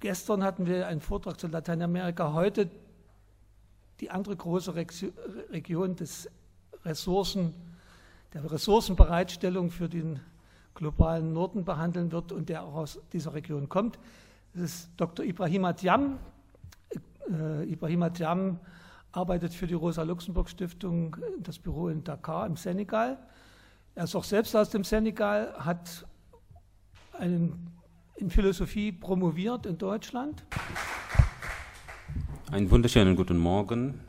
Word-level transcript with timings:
gestern 0.00 0.42
hatten 0.42 0.66
wir 0.66 0.86
einen 0.86 1.00
Vortrag 1.00 1.38
zu 1.38 1.46
Lateinamerika, 1.46 2.32
heute 2.32 2.70
die 4.00 4.10
andere 4.10 4.34
große 4.34 4.74
Region 4.74 5.94
des 5.94 6.28
Ressourcen, 6.84 7.54
der 8.32 8.50
Ressourcenbereitstellung 8.50 9.70
für 9.70 9.88
den 9.88 10.20
globalen 10.74 11.32
Norden 11.32 11.64
behandeln 11.64 12.10
wird 12.10 12.32
und 12.32 12.48
der 12.48 12.64
auch 12.64 12.74
aus 12.74 12.98
dieser 13.12 13.34
Region 13.34 13.68
kommt. 13.68 13.98
Das 14.54 14.62
ist 14.62 14.90
Dr. 14.96 15.24
Ibrahim 15.24 15.66
Diam. 15.80 16.18
Äh, 17.30 17.70
Ibrahim 17.70 18.12
Diam 18.12 18.58
arbeitet 19.12 19.52
für 19.52 19.66
die 19.66 19.74
Rosa-Luxemburg-Stiftung, 19.74 21.16
das 21.40 21.58
Büro 21.58 21.88
in 21.88 22.02
Dakar 22.04 22.46
im 22.46 22.56
Senegal. 22.56 23.18
Er 23.94 24.04
ist 24.04 24.14
auch 24.14 24.24
selbst 24.24 24.54
aus 24.56 24.70
dem 24.70 24.84
Senegal, 24.84 25.52
hat 25.58 26.06
einen, 27.12 27.72
in 28.20 28.30
Philosophie 28.30 28.92
promoviert 28.92 29.66
in 29.66 29.78
Deutschland. 29.78 30.42
Einen 32.50 32.70
wunderschönen 32.70 33.16
guten 33.16 33.38
Morgen. 33.38 34.00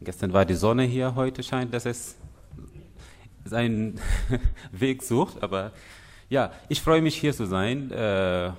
Gestern 0.00 0.32
war 0.32 0.44
die 0.44 0.54
Sonne 0.54 0.82
hier, 0.82 1.14
heute 1.14 1.42
scheint, 1.42 1.72
dass 1.72 1.86
es 1.86 2.16
seinen 3.44 4.00
Weg 4.72 5.02
sucht. 5.02 5.42
Aber 5.42 5.72
ja, 6.28 6.52
ich 6.68 6.80
freue 6.80 7.00
mich 7.00 7.14
hier 7.16 7.32
zu 7.32 7.46
sein. 7.46 7.90
Äh, 7.90 8.52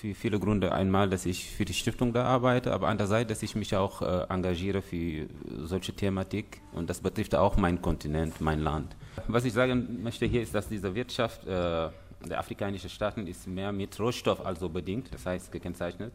für 0.00 0.14
viele 0.14 0.40
Gründe. 0.40 0.72
Einmal, 0.72 1.10
dass 1.10 1.26
ich 1.26 1.50
für 1.50 1.66
die 1.66 1.74
Stiftung 1.74 2.14
da 2.14 2.24
arbeite, 2.24 2.72
aber 2.72 2.88
andererseits, 2.88 3.28
dass 3.28 3.42
ich 3.42 3.54
mich 3.54 3.76
auch 3.76 4.00
äh, 4.00 4.24
engagiere 4.30 4.80
für 4.80 5.26
solche 5.58 5.92
Thematik 5.92 6.62
und 6.72 6.88
das 6.88 7.00
betrifft 7.00 7.34
auch 7.34 7.58
mein 7.58 7.82
Kontinent, 7.82 8.40
mein 8.40 8.60
Land. 8.60 8.96
Was 9.28 9.44
ich 9.44 9.52
sagen 9.52 10.02
möchte 10.02 10.24
hier 10.24 10.40
ist, 10.40 10.54
dass 10.54 10.68
diese 10.68 10.94
Wirtschaft 10.94 11.46
äh, 11.46 11.90
der 12.28 12.38
afrikanischen 12.38 12.90
Staaten 12.90 13.26
ist 13.26 13.46
mehr 13.46 13.72
mit 13.72 13.98
Rohstoff 13.98 14.44
also 14.44 14.68
bedingt, 14.68 15.12
das 15.12 15.26
heißt 15.26 15.50
gekennzeichnet. 15.50 16.12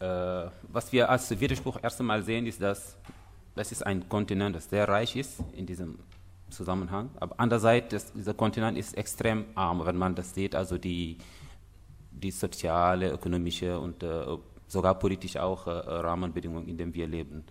Äh, 0.00 0.06
was 0.68 0.92
wir 0.92 1.08
als 1.08 1.38
Widerspruch 1.38 1.78
erst 1.82 2.00
einmal 2.00 2.22
sehen, 2.22 2.46
ist, 2.46 2.60
dass 2.60 2.96
das 3.54 3.70
ist 3.70 3.86
ein 3.86 4.08
Kontinent, 4.08 4.56
das 4.56 4.68
sehr 4.68 4.88
reich 4.88 5.14
ist 5.16 5.40
in 5.52 5.66
diesem 5.66 5.98
Zusammenhang, 6.50 7.10
aber 7.20 7.34
andererseits, 7.38 8.12
dieser 8.12 8.34
Kontinent 8.34 8.76
ist 8.76 8.96
extrem 8.96 9.46
arm, 9.54 9.84
wenn 9.86 9.96
man 9.96 10.14
das 10.14 10.34
sieht, 10.34 10.54
also 10.54 10.76
die 10.76 11.18
die 12.14 12.30
soziale, 12.30 13.10
ökonomische 13.10 13.78
und 13.78 14.02
äh, 14.02 14.24
sogar 14.66 14.98
politisch 14.98 15.36
auch 15.36 15.66
äh, 15.66 15.70
Rahmenbedingungen, 15.70 16.68
in 16.68 16.76
denen 16.76 16.94
wir 16.94 17.06
leben. 17.06 17.44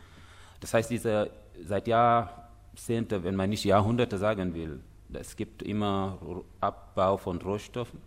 Das 0.59 0.73
heißt, 0.73 0.89
diese, 0.89 1.30
seit 1.64 1.88
Jahrzehnten, 1.88 3.23
wenn 3.23 3.36
man 3.36 3.50
nicht 3.50 3.66
Jahrhunderte 3.66 4.17
sagen 4.17 4.53
will, 4.53 4.80
es 5.16 5.36
gibt 5.36 5.64
immer 5.64 6.17
Abbau 6.59 7.17
von 7.17 7.42
Rohstoffen, 7.42 8.00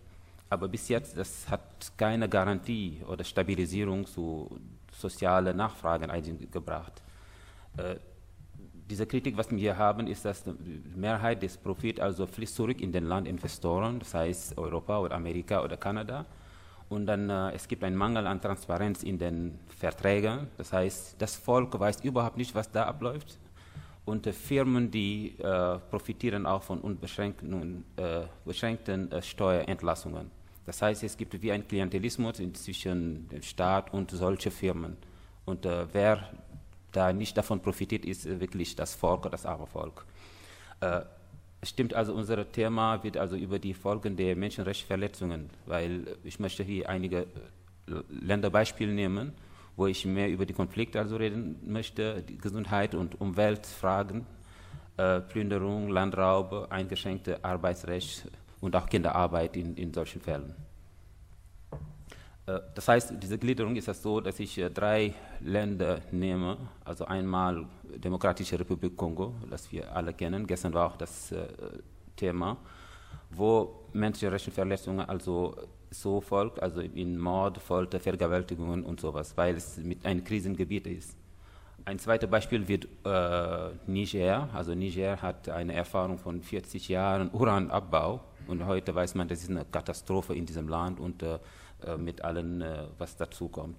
aber 0.49 0.67
bis 0.67 0.87
jetzt 0.89 1.17
das 1.17 1.49
hat 1.49 1.91
keine 1.97 2.29
Garantie 2.29 3.01
oder 3.07 3.23
Stabilisierung 3.23 4.05
zu 4.05 4.49
sozialen 4.91 5.55
Nachfragen 5.57 6.09
eingebracht. 6.09 7.01
Äh, 7.77 7.95
diese 8.89 9.05
Kritik, 9.05 9.35
was 9.35 9.51
wir 9.51 9.57
hier 9.57 9.77
haben, 9.77 10.07
ist, 10.07 10.23
dass 10.23 10.43
die 10.43 10.81
Mehrheit 10.95 11.43
des 11.43 11.57
Profits 11.57 11.99
also 11.99 12.25
fließt 12.25 12.55
zurück 12.55 12.81
in 12.81 12.91
den 12.91 13.05
Landinvestoren, 13.05 13.99
das 13.99 14.13
heißt 14.13 14.57
Europa 14.57 14.99
oder 14.99 15.15
Amerika 15.15 15.61
oder 15.63 15.75
Kanada. 15.75 16.25
Und 16.89 17.05
dann 17.05 17.29
äh, 17.29 17.51
es 17.51 17.67
gibt 17.67 17.83
einen 17.83 17.97
Mangel 17.97 18.25
an 18.25 18.41
Transparenz 18.41 19.03
in 19.03 19.19
den 19.19 19.59
Verträgen. 19.77 20.47
Das 20.57 20.71
heißt, 20.71 21.21
das 21.21 21.35
Volk 21.35 21.77
weiß 21.77 22.01
überhaupt 22.03 22.37
nicht, 22.37 22.55
was 22.55 22.71
da 22.71 22.85
abläuft. 22.85 23.37
Und 24.07 24.25
äh, 24.25 24.33
Firmen, 24.33 24.89
die 24.89 25.35
äh, 25.37 25.77
profitieren 25.91 26.45
auch 26.45 26.63
von 26.63 26.79
unbeschränkten 26.79 27.83
äh, 27.97 28.21
äh, 28.21 29.21
Steuerentlassungen. 29.21 30.31
Das 30.65 30.81
heißt, 30.81 31.03
es 31.03 31.15
gibt 31.15 31.39
wie 31.41 31.51
ein 31.51 31.67
Klientelismus 31.67 32.41
zwischen 32.53 33.27
dem 33.29 33.41
Staat 33.41 33.93
und 33.93 34.09
solchen 34.11 34.51
Firmen. 34.51 34.97
Und 35.45 35.65
äh, 35.65 35.85
wer 35.93 36.29
da 36.91 37.13
nicht 37.13 37.37
davon 37.37 37.61
profitiert, 37.61 38.05
ist 38.05 38.25
wirklich 38.39 38.75
das 38.75 38.95
Volk, 38.95 39.29
das 39.29 39.45
arme 39.45 39.67
Volk. 39.67 40.05
Stimmt 41.63 41.93
also, 41.93 42.13
unser 42.13 42.49
Thema 42.51 43.03
wird 43.03 43.17
also 43.17 43.35
über 43.35 43.57
die 43.57 43.73
Folgen 43.73 44.15
der 44.15 44.35
Menschenrechtsverletzungen, 44.35 45.49
weil 45.65 46.15
ich 46.23 46.39
möchte 46.39 46.63
hier 46.63 46.87
einige 46.87 47.21
äh, 47.23 47.25
Länderbeispiele 48.09 48.93
nehmen, 48.93 49.33
wo 49.77 49.85
ich 49.85 50.05
mehr 50.05 50.29
über 50.29 50.45
die 50.45 50.53
Konflikte 50.53 50.99
also 50.99 51.15
reden 51.15 51.55
möchte, 51.65 52.23
Gesundheit 52.41 52.95
und 52.95 53.21
Umweltfragen, 53.21 54.25
äh, 54.97 55.21
Plünderung, 55.21 55.89
Landraub, 55.89 56.71
eingeschränkte 56.71 57.43
Arbeitsrecht 57.45 58.27
und 58.59 58.75
auch 58.75 58.89
Kinderarbeit 58.89 59.55
in, 59.55 59.77
in 59.77 59.93
solchen 59.93 60.19
Fällen. 60.19 60.55
Äh, 62.47 62.59
das 62.73 62.87
heißt, 62.87 63.13
diese 63.21 63.37
Gliederung 63.37 63.75
ist 63.75 63.87
das 63.87 64.01
so, 64.01 64.19
dass 64.19 64.39
ich 64.39 64.57
äh, 64.57 64.71
drei 64.71 65.13
Länder 65.41 66.01
nehme, 66.11 66.57
also 66.83 67.05
einmal 67.05 67.65
Demokratische 67.83 68.59
Republik 68.59 68.97
Kongo, 68.97 69.35
das 69.49 69.71
wir 69.71 69.95
alle 69.95 70.13
kennen, 70.13 70.47
gestern 70.47 70.73
war 70.73 70.87
auch 70.87 70.97
das 70.97 71.31
äh, 71.31 71.47
Thema, 72.15 72.57
wo 73.29 73.87
Menschenrechtsverletzungen 73.93 75.07
also 75.07 75.55
so 75.89 76.21
folgt, 76.21 76.61
also 76.61 76.81
in 76.81 77.17
Mord, 77.17 77.57
Folter, 77.57 77.99
Vergewaltigungen 77.99 78.83
und 78.83 78.99
sowas, 78.99 79.35
weil 79.37 79.55
es 79.55 79.77
mit 79.77 80.05
einem 80.05 80.23
Krisengebiet 80.23 80.87
ist. 80.87 81.17
Ein 81.85 81.99
zweites 81.99 82.29
Beispiel 82.29 82.67
wird 82.67 82.87
äh, 83.05 83.69
Niger, 83.89 84.49
also 84.53 84.75
Niger 84.75 85.21
hat 85.21 85.47
eine 85.47 85.73
Erfahrung 85.73 86.17
von 86.17 86.41
40 86.41 86.89
Jahren 86.89 87.29
Uranabbau 87.31 88.21
und 88.47 88.65
heute 88.65 88.93
weiß 88.93 89.15
man, 89.15 89.27
das 89.27 89.43
ist 89.43 89.49
eine 89.49 89.63
Katastrophe 89.63 90.35
in 90.35 90.45
diesem 90.45 90.67
Land 90.67 90.99
und 90.99 91.23
äh, 91.23 91.39
äh, 91.85 91.95
mit 91.95 92.23
allem, 92.23 92.61
äh, 92.61 92.87
was 92.97 93.15
dazu 93.15 93.49
kommt. 93.49 93.77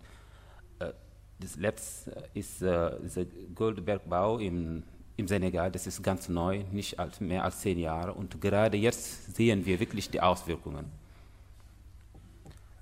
Äh, 0.78 0.92
das 1.40 1.56
letzte 1.56 2.10
ist 2.34 2.60
dieser 2.60 3.24
Goldbergbau 3.54 4.38
im, 4.38 4.82
im 5.18 5.26
Senegal, 5.26 5.70
das 5.70 5.86
ist 5.88 6.00
ganz 6.02 6.28
neu, 6.28 6.62
nicht 6.70 6.96
mehr 7.20 7.42
als 7.42 7.58
zehn 7.58 7.78
Jahre. 7.78 8.14
Und 8.14 8.40
gerade 8.40 8.76
jetzt 8.76 9.34
sehen 9.34 9.66
wir 9.66 9.80
wirklich 9.80 10.08
die 10.08 10.20
Auswirkungen. 10.20 10.86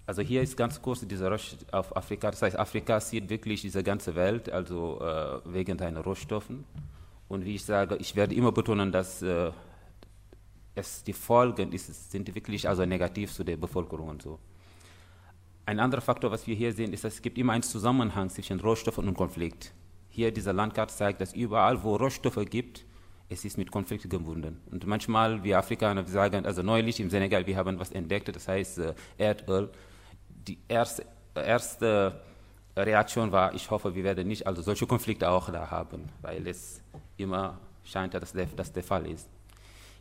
Also 0.04 0.20
hier 0.20 0.42
ist 0.42 0.54
ganz 0.54 0.80
kurz 0.80 1.00
dieser 1.00 1.30
Rush 1.30 1.56
auf 1.72 1.96
Afrika. 1.96 2.30
Das 2.30 2.42
heißt, 2.42 2.58
Afrika 2.58 3.00
sieht 3.00 3.30
wirklich 3.30 3.62
diese 3.62 3.82
ganze 3.82 4.14
Welt, 4.14 4.50
also 4.52 5.00
äh, 5.00 5.40
wegen 5.46 5.78
seiner 5.78 6.00
Rohstoffen. 6.00 6.64
Und 7.26 7.44
wie 7.46 7.54
ich 7.54 7.64
sage, 7.64 7.96
ich 7.96 8.14
werde 8.14 8.34
immer 8.34 8.52
betonen, 8.52 8.92
dass 8.92 9.22
äh, 9.22 9.50
es 10.74 11.02
die 11.02 11.14
Folgen 11.14 11.72
ist, 11.72 12.12
sind 12.12 12.32
wirklich 12.34 12.68
also 12.68 12.84
negativ 12.84 13.32
zu 13.32 13.44
der 13.44 13.56
Bevölkerung 13.56 14.08
und 14.10 14.22
so. 14.22 14.38
Ein 15.64 15.80
anderer 15.80 16.02
Faktor, 16.02 16.30
was 16.30 16.46
wir 16.46 16.54
hier 16.54 16.72
sehen, 16.72 16.92
ist, 16.92 17.02
dass 17.02 17.14
es 17.14 17.22
gibt 17.22 17.38
immer 17.38 17.54
einen 17.54 17.62
Zusammenhang 17.62 18.28
zwischen 18.28 18.60
Rohstoffen 18.60 19.08
und 19.08 19.14
Konflikt. 19.14 19.72
Hier 20.16 20.32
diese 20.32 20.52
Landkarte 20.52 20.94
zeigt, 20.94 21.20
dass 21.20 21.34
überall, 21.34 21.84
wo 21.84 21.94
Rohstoffe 21.94 22.42
gibt, 22.48 22.86
es 23.28 23.44
ist 23.44 23.58
mit 23.58 23.70
Konflikten 23.70 24.08
gebunden. 24.08 24.62
Und 24.70 24.86
manchmal, 24.86 25.44
wir 25.44 25.58
Afrikaner, 25.58 26.06
wir 26.06 26.10
sagen, 26.10 26.46
also 26.46 26.62
neulich 26.62 26.98
im 27.00 27.10
Senegal, 27.10 27.46
wir 27.46 27.54
haben 27.54 27.78
was 27.78 27.90
entdeckt, 27.92 28.34
das 28.34 28.48
heißt 28.48 28.78
äh, 28.78 28.94
Erdöl. 29.18 29.68
Die 30.48 30.56
erste, 30.68 31.04
erste 31.34 32.18
Reaktion 32.74 33.30
war, 33.30 33.54
ich 33.54 33.70
hoffe, 33.70 33.94
wir 33.94 34.04
werden 34.04 34.26
nicht 34.26 34.46
also 34.46 34.62
solche 34.62 34.86
Konflikte 34.86 35.28
auch 35.28 35.50
da 35.50 35.70
haben, 35.70 36.08
weil 36.22 36.46
es 36.48 36.80
immer 37.18 37.60
scheint, 37.84 38.14
dass 38.14 38.32
das 38.32 38.72
der 38.72 38.82
Fall 38.82 39.06
ist. 39.06 39.28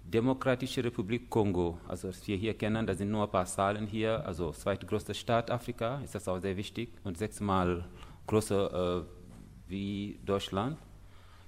Demokratische 0.05 0.81
Republik 0.81 1.29
Kongo, 1.29 1.77
also 1.89 2.07
was 2.07 2.25
wir 2.25 2.37
hier 2.37 2.53
kennen, 2.53 2.87
da 2.87 2.93
sind 2.93 3.11
nur 3.11 3.23
ein 3.25 3.31
paar 3.31 3.47
Zahlen 3.47 3.85
hier, 3.85 4.25
also 4.25 4.53
zweitgrößte 4.53 5.13
Staat 5.13 5.51
Afrika, 5.51 5.99
ist 6.05 6.15
das 6.15 6.25
auch 6.29 6.39
sehr 6.39 6.55
wichtig 6.55 6.87
und 7.03 7.17
sechsmal 7.17 7.83
größer 8.27 9.01
äh, 9.01 9.24
wie 9.67 10.19
Deutschland 10.25 10.77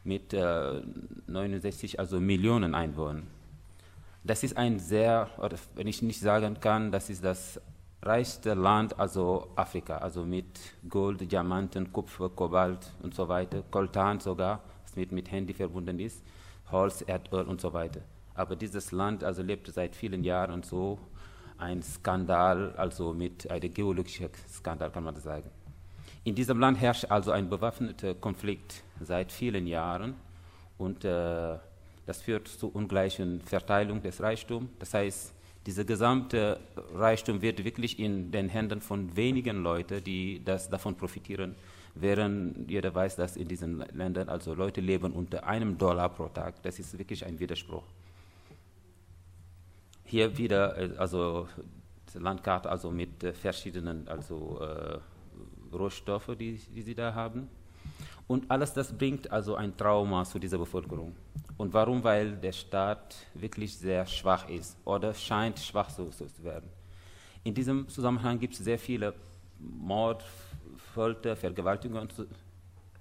mit 0.04 0.34
äh, 0.34 0.82
69 1.28 2.00
also 2.00 2.20
Millionen 2.20 2.74
Einwohnern. 2.74 3.28
Das 4.24 4.44
ist 4.44 4.58
ein 4.58 4.80
sehr, 4.80 5.30
wenn 5.76 5.88
ich 5.88 6.02
nicht 6.02 6.20
sagen 6.20 6.60
kann, 6.60 6.92
das 6.92 7.10
ist 7.10 7.24
das 7.24 7.62
reichste 8.02 8.54
Land, 8.54 9.00
also 9.00 9.50
Afrika, 9.56 9.98
also 9.98 10.24
mit 10.24 10.46
Gold, 10.90 11.32
Diamanten, 11.32 11.92
Kupfer, 11.92 12.30
Kobalt 12.30 12.94
und 13.02 13.14
so 13.14 13.28
weiter, 13.28 13.64
Koltan 13.72 14.20
sogar, 14.20 14.62
das 14.84 14.96
mit, 14.96 15.12
mit 15.12 15.32
Handy 15.32 15.54
verbunden 15.54 16.00
ist, 16.00 16.24
Holz, 16.72 17.02
Erdöl 17.02 17.46
und 17.46 17.62
so 17.62 17.74
weiter. 17.74 18.02
Aber 18.36 18.56
dieses 18.56 18.92
Land 18.92 19.24
also 19.24 19.42
lebt 19.42 19.68
seit 19.68 19.96
vielen 19.96 20.24
Jahren 20.24 20.62
so 20.64 21.00
ein 21.58 21.82
Skandal, 21.82 22.74
also 22.78 23.14
mit 23.14 23.50
einem 23.50 23.74
geologischen 23.74 24.30
Skandal 24.48 24.92
kann 24.92 25.04
man 25.04 25.16
das 25.16 25.24
sagen. 25.24 25.50
In 26.28 26.36
diesem 26.36 26.60
Land 26.60 26.82
herrscht 26.82 27.06
also 27.06 27.32
ein 27.32 27.48
bewaffneter 27.48 28.14
Konflikt 28.14 28.84
seit 29.00 29.32
vielen 29.32 29.66
Jahren 29.66 30.16
und 30.78 31.06
äh, 31.06 31.58
das 32.06 32.22
führt 32.22 32.50
zu 32.50 32.68
ungleichen 32.68 33.40
Verteilung 33.40 34.02
des 34.02 34.22
Reichtums. 34.22 34.70
Das 34.78 34.94
heißt, 34.94 35.34
dieser 35.66 35.86
gesamte 35.86 36.60
Reichtum 36.94 37.42
wird 37.42 37.64
wirklich 37.64 37.98
in 37.98 38.30
den 38.30 38.50
Händen 38.50 38.82
von 38.82 39.16
wenigen 39.16 39.64
Leuten, 39.64 40.04
die 40.04 40.44
das 40.44 40.70
davon 40.70 40.98
profitieren, 40.98 41.56
während 41.96 42.70
jeder 42.70 42.94
weiß, 42.94 43.16
dass 43.16 43.38
in 43.38 43.48
diesen 43.48 43.86
Ländern 43.94 44.28
also 44.28 44.54
Leute 44.54 44.82
leben 44.82 45.14
unter 45.14 45.48
einem 45.48 45.78
Dollar 45.78 46.10
pro 46.10 46.28
Tag. 46.28 46.62
Das 46.62 46.78
ist 46.78 46.98
wirklich 47.00 47.26
ein 47.26 47.40
Widerspruch. 47.40 47.84
Hier 50.04 50.38
wieder, 50.38 50.78
äh, 50.78 50.98
also 50.98 51.48
Landkarte 52.14 52.70
also 52.70 52.92
mit 52.92 53.24
äh, 53.24 53.32
verschiedenen 53.32 54.10
also, 54.10 54.60
äh, 54.62 55.00
Rohstoffe, 55.74 56.36
die, 56.40 56.60
die 56.74 56.82
sie 56.82 56.96
da 56.96 57.14
haben. 57.14 57.48
Und 58.28 58.50
alles 58.52 58.74
das 58.74 58.92
bringt 58.92 59.32
also 59.32 59.56
ein 59.56 59.76
Trauma 59.78 60.26
zu 60.26 60.38
dieser 60.38 60.58
Bevölkerung. 60.58 61.16
Und 61.58 61.74
warum? 61.74 62.04
Weil 62.04 62.36
der 62.36 62.52
Staat 62.52 63.16
wirklich 63.34 63.76
sehr 63.78 64.06
schwach 64.06 64.50
ist 64.50 64.78
oder 64.86 65.14
scheint 65.14 65.60
schwach 65.60 65.88
zu, 65.90 66.10
werden. 66.44 66.70
In 67.44 67.54
diesem 67.54 67.88
Zusammenhang 67.88 68.38
gibt 68.40 68.54
es 68.54 68.60
sehr 68.60 68.78
viele 68.78 69.14
Mord, 69.60 70.24
Folter, 70.94 71.36
Vergewaltigungen, 71.36 72.10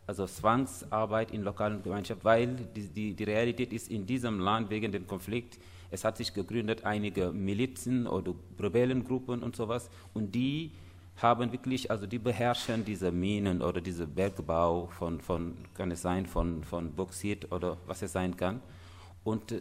also 0.07 0.27
Zwangsarbeit 0.27 1.33
in 1.33 1.43
lokalen 1.43 1.83
Gemeinschaften, 1.83 2.25
weil 2.25 2.55
die, 2.77 2.89
die, 2.89 3.15
die 3.15 3.25
Realität 3.25 3.73
ist 3.73 3.91
in 3.91 4.07
diesem 4.07 4.39
Land 4.39 4.71
wegen 4.71 4.93
dem 4.93 5.07
Konflikt, 5.07 5.59
es 5.91 6.05
hat 6.05 6.17
sich 6.17 6.33
gegründet 6.33 6.85
einige 6.85 7.33
Milizen 7.33 8.07
oder 8.07 8.35
Rebellengruppen 8.59 9.43
und 9.43 9.57
sowas 9.57 9.91
und 10.15 10.35
die 10.35 10.73
haben 11.17 11.51
wirklich, 11.51 11.91
also 11.91 12.07
die 12.07 12.19
beherrschen 12.19 12.85
diese 12.85 13.11
Minen 13.11 13.63
oder 13.63 13.81
diese 13.81 14.07
Bergbau 14.07 14.89
von, 14.89 15.21
von 15.21 15.57
kann 15.75 15.91
es 15.91 16.03
sein, 16.03 16.27
von, 16.27 16.63
von 16.63 16.95
Bauxit 16.95 17.51
oder 17.53 17.79
was 17.87 18.03
es 18.03 18.13
sein 18.13 18.37
kann 18.37 18.61
und 19.25 19.53
äh, 19.53 19.61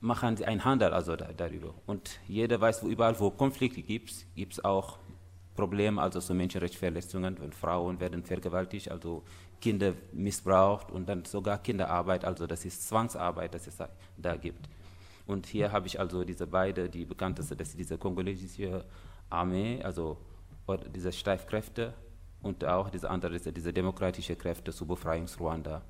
machen 0.00 0.42
einen 0.44 0.64
Handel 0.64 0.92
also 0.92 1.16
da, 1.16 1.28
darüber. 1.36 1.74
Und 1.86 2.18
jeder 2.26 2.60
weiß, 2.60 2.82
wo 2.82 2.88
überall, 2.88 3.18
wo 3.18 3.30
Konflikte 3.30 3.82
gibt, 3.82 4.26
gibt 4.34 4.54
es 4.54 4.64
auch 4.64 4.98
Probleme, 5.54 6.02
also 6.02 6.20
so 6.20 6.34
Menschenrechtsverletzungen, 6.34 7.40
wenn 7.40 7.52
Frauen 7.52 7.98
werden 7.98 8.22
vergewaltigt, 8.22 8.90
also 8.90 9.22
Kinder 9.60 9.94
missbraucht 10.12 10.90
und 10.90 11.08
dann 11.08 11.24
sogar 11.24 11.58
Kinderarbeit, 11.58 12.24
also 12.24 12.46
das 12.46 12.64
ist 12.64 12.86
Zwangsarbeit, 12.86 13.54
das 13.54 13.66
es 13.66 13.78
da 14.18 14.36
gibt. 14.36 14.68
Und 15.26 15.46
hier 15.46 15.72
habe 15.72 15.86
ich 15.86 15.98
also 15.98 16.24
diese 16.24 16.46
beiden, 16.46 16.90
die 16.90 17.04
bekannteste, 17.04 17.56
das 17.56 17.68
ist 17.68 17.78
diese 17.78 17.96
kongolesische 17.96 18.84
Armee, 19.30 19.82
also 19.82 20.18
diese 20.94 21.12
Streifkräfte 21.12 21.94
und 22.42 22.64
auch 22.64 22.90
diese 22.90 23.10
andere, 23.10 23.38
diese 23.38 23.72
demokratische 23.72 24.36
Kräfte 24.36 24.72
zur 24.72 24.88
Befreiungsruanda. 24.88 25.82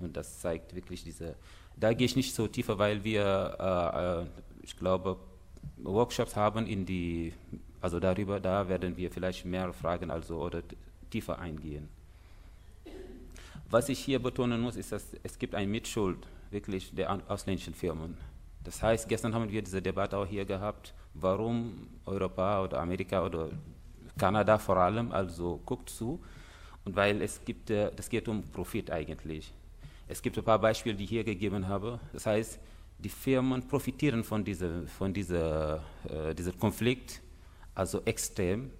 Und 0.00 0.16
das 0.16 0.40
zeigt 0.40 0.74
wirklich 0.74 1.04
diese, 1.04 1.36
da 1.76 1.92
gehe 1.92 2.06
ich 2.06 2.16
nicht 2.16 2.34
so 2.34 2.46
tiefer, 2.48 2.78
weil 2.78 3.04
wir, 3.04 3.56
äh, 3.58 4.22
äh, 4.22 4.26
ich 4.62 4.76
glaube, 4.76 5.18
Workshops 5.78 6.36
haben 6.36 6.66
in 6.66 6.86
die, 6.86 7.32
also 7.80 8.00
darüber, 8.00 8.40
da 8.40 8.68
werden 8.68 8.96
wir 8.96 9.10
vielleicht 9.10 9.44
mehr 9.44 9.72
Fragen 9.72 10.10
also 10.10 10.40
oder 10.40 10.62
tiefer 11.10 11.38
eingehen. 11.38 11.88
Was 13.70 13.88
ich 13.88 14.00
hier 14.00 14.18
betonen 14.18 14.60
muss, 14.60 14.76
ist, 14.76 14.92
dass 14.92 15.16
es 15.22 15.38
gibt 15.38 15.54
eine 15.54 15.66
Mitschuld 15.66 16.18
wirklich 16.50 16.94
der 16.94 17.18
ausländischen 17.28 17.74
Firmen. 17.74 18.18
Das 18.64 18.82
heißt, 18.82 19.08
gestern 19.08 19.34
haben 19.34 19.50
wir 19.50 19.62
diese 19.62 19.82
Debatte 19.82 20.16
auch 20.18 20.26
hier 20.26 20.44
gehabt, 20.44 20.94
warum 21.14 21.88
Europa 22.04 22.62
oder 22.62 22.80
Amerika 22.80 23.24
oder 23.24 23.48
Kanada 24.18 24.58
vor 24.58 24.76
allem, 24.76 25.12
also 25.12 25.60
guckt 25.64 25.90
zu, 25.90 26.20
und 26.84 26.96
weil 26.96 27.22
es 27.22 27.44
gibt, 27.44 27.70
äh, 27.70 27.90
das 27.94 28.08
geht 28.08 28.28
um 28.28 28.42
Profit 28.42 28.90
eigentlich. 28.90 29.52
Es 30.08 30.20
gibt 30.20 30.36
ein 30.36 30.44
paar 30.44 30.58
Beispiele, 30.58 30.94
die 30.96 31.04
ich 31.04 31.10
hier 31.10 31.24
gegeben 31.24 31.66
habe. 31.66 32.00
Das 32.12 32.26
heißt, 32.26 32.58
die 32.98 33.08
Firmen 33.08 33.66
profitieren 33.66 34.24
von 34.24 34.44
diesem 34.44 34.86
von 34.86 35.12
dieser, 35.12 35.82
äh, 36.08 36.34
dieser 36.34 36.52
Konflikt, 36.52 37.22
also 37.74 38.02
extrem, 38.04 38.70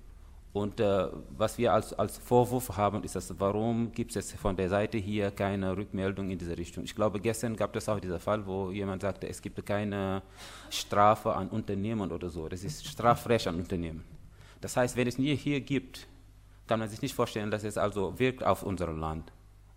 und 0.53 0.81
äh, 0.81 1.09
was 1.31 1.57
wir 1.57 1.73
als, 1.73 1.95
als 1.95 2.19
Vorwurf 2.19 2.77
haben, 2.77 3.03
ist, 3.05 3.17
dass, 3.17 3.33
warum 3.41 3.91
gibt 3.91 4.15
es 4.15 4.33
von 4.33 4.55
der 4.55 4.69
Seite 4.69 4.99
hier 4.99 5.31
keine 5.31 5.75
Rückmeldung 5.75 6.31
in 6.31 6.39
diese 6.39 6.57
Richtung? 6.57 6.85
Ich 6.85 6.95
glaube, 6.95 7.21
gestern 7.21 7.57
gab 7.57 7.75
es 7.75 7.89
auch 7.89 7.99
diesen 7.99 8.21
Fall, 8.21 8.47
wo 8.47 8.71
jemand 8.71 9.01
sagte, 9.01 9.27
es 9.29 9.41
gibt 9.41 9.65
keine 9.65 10.23
Strafe 10.69 11.35
an 11.35 11.49
Unternehmen 11.49 12.13
oder 12.13 12.29
so. 12.29 12.49
Das 12.51 12.63
ist 12.65 12.87
Strafrecht 12.87 13.47
an 13.47 13.57
Unternehmen. 13.57 14.05
Das 14.63 14.77
heißt, 14.77 14.97
wenn 14.97 15.09
es 15.09 15.19
nie 15.19 15.37
hier 15.37 15.61
gibt, 15.61 16.07
kann 16.67 16.79
man 16.79 16.89
sich 16.89 17.03
nicht 17.03 17.15
vorstellen, 17.15 17.51
dass 17.51 17.65
es 17.65 17.77
also 17.77 18.19
wirkt 18.19 18.45
auf 18.45 18.63
unser 18.63 18.93
Land. 18.93 19.33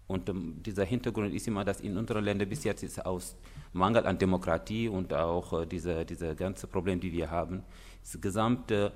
Und 0.08 0.30
um, 0.30 0.62
dieser 0.62 0.86
Hintergrund 0.86 1.34
ist 1.34 1.48
immer, 1.48 1.66
dass 1.66 1.82
in 1.82 1.98
unseren 1.98 2.24
Ländern 2.24 2.48
bis 2.48 2.64
jetzt 2.64 2.84
ist 2.84 3.04
aus 3.04 3.36
Mangel 3.74 4.06
an 4.06 4.20
Demokratie 4.20 4.88
und 4.88 5.12
auch 5.12 5.62
äh, 5.62 5.66
diese, 5.66 6.06
diese 6.06 6.36
ganze 6.36 6.68
Problem, 6.68 7.00
die 7.00 7.12
wir 7.12 7.32
haben, 7.32 7.64
das 8.02 8.22
gesamte 8.22 8.92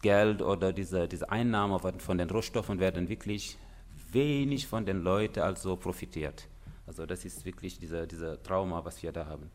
Geld 0.00 0.40
oder 0.40 0.72
diese, 0.72 1.08
diese 1.08 1.28
Einnahme 1.30 1.80
von 1.98 2.18
den 2.18 2.30
Rohstoffen 2.30 2.78
werden 2.78 3.08
wirklich 3.08 3.58
wenig 4.12 4.68
von 4.68 4.86
den 4.86 5.02
Leuten 5.02 5.40
also 5.40 5.76
profitiert. 5.76 6.48
Also 6.86 7.04
das 7.04 7.24
ist 7.24 7.44
wirklich 7.44 7.80
dieser, 7.80 8.06
dieser 8.06 8.40
Trauma, 8.40 8.84
was 8.84 9.02
wir 9.02 9.10
da 9.10 9.26
haben. 9.26 9.50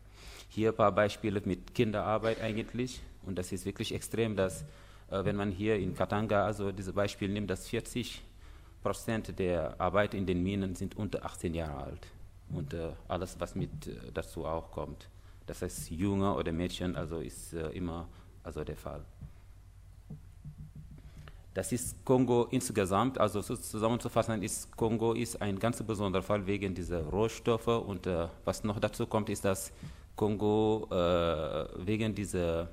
Hier 0.48 0.68
ein 0.68 0.76
paar 0.76 0.92
Beispiele 0.92 1.40
mit 1.46 1.74
Kinderarbeit 1.74 2.42
eigentlich 2.42 3.00
und 3.24 3.38
das 3.38 3.50
ist 3.52 3.64
wirklich 3.64 3.94
extrem, 3.94 4.36
dass 4.36 4.66
wenn 5.24 5.36
man 5.36 5.50
hier 5.50 5.76
in 5.76 5.94
Katanga 5.94 6.44
also 6.44 6.72
dieses 6.72 6.94
Beispiel 6.94 7.28
nimmt, 7.28 7.50
dass 7.50 7.68
40 7.68 8.22
Prozent 8.82 9.38
der 9.38 9.80
Arbeit 9.80 10.14
in 10.14 10.26
den 10.26 10.42
Minen 10.42 10.74
sind 10.74 10.96
unter 10.96 11.24
18 11.24 11.54
Jahre 11.54 11.84
alt 11.84 12.06
und 12.50 12.74
äh, 12.74 12.90
alles, 13.08 13.38
was 13.38 13.54
mit 13.54 13.86
äh, 13.86 13.96
dazu 14.12 14.44
auch 14.44 14.70
kommt. 14.70 15.08
Das 15.46 15.62
heißt, 15.62 15.90
Junge 15.90 16.34
oder 16.34 16.52
Mädchen, 16.52 16.96
also 16.96 17.18
ist 17.18 17.52
äh, 17.52 17.68
immer 17.70 18.08
also 18.42 18.64
der 18.64 18.76
Fall. 18.76 19.04
Das 21.54 21.70
ist 21.70 22.02
Kongo 22.04 22.46
insgesamt, 22.50 23.18
also 23.18 23.42
so 23.42 23.54
zusammenzufassen 23.56 24.42
ist, 24.42 24.74
Kongo 24.74 25.12
ist 25.12 25.40
ein 25.42 25.58
ganz 25.58 25.82
besonderer 25.82 26.22
Fall 26.22 26.46
wegen 26.46 26.74
dieser 26.74 27.02
Rohstoffe 27.04 27.68
und 27.68 28.06
äh, 28.06 28.26
was 28.44 28.64
noch 28.64 28.80
dazu 28.80 29.06
kommt, 29.06 29.28
ist, 29.28 29.44
dass 29.44 29.70
Kongo 30.16 30.88
äh, 30.90 31.86
wegen 31.86 32.14
dieser, 32.14 32.68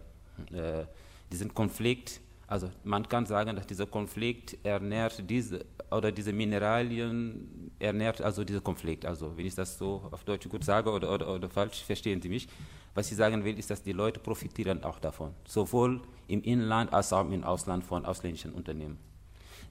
äh, 0.54 0.86
diesem 1.30 1.54
Konflikt, 1.54 2.22
also 2.50 2.68
man 2.84 3.08
kann 3.08 3.28
sagen, 3.28 3.56
dass 3.56 3.68
dieser 3.68 3.86
Konflikt 3.86 4.58
ernährt 4.66 5.24
diese, 5.30 5.66
oder 5.92 6.12
diese 6.12 6.34
Mineralien 6.34 7.72
ernährt 7.78 8.22
also 8.22 8.44
dieser 8.44 8.62
Konflikt. 8.62 9.06
Also 9.06 9.38
wenn 9.38 9.46
ich 9.46 9.54
das 9.54 9.78
so 9.78 10.02
auf 10.10 10.24
Deutsch 10.24 10.50
gut 10.50 10.64
sage 10.64 10.90
oder, 10.90 11.14
oder, 11.14 11.36
oder 11.36 11.48
falsch, 11.48 11.84
verstehen 11.84 12.20
Sie 12.22 12.30
mich. 12.30 12.48
Was 12.96 13.12
ich 13.12 13.18
sagen 13.18 13.46
will, 13.46 13.58
ist, 13.60 13.70
dass 13.70 13.84
die 13.84 13.92
Leute 13.92 14.20
profitieren 14.20 14.84
auch 14.84 15.00
davon, 15.00 15.36
sowohl 15.46 16.02
im 16.28 16.42
Inland 16.42 16.92
als 16.92 17.14
auch 17.14 17.30
im 17.30 17.44
Ausland 17.44 17.84
von 17.84 18.04
ausländischen 18.04 18.52
Unternehmen. 18.52 18.98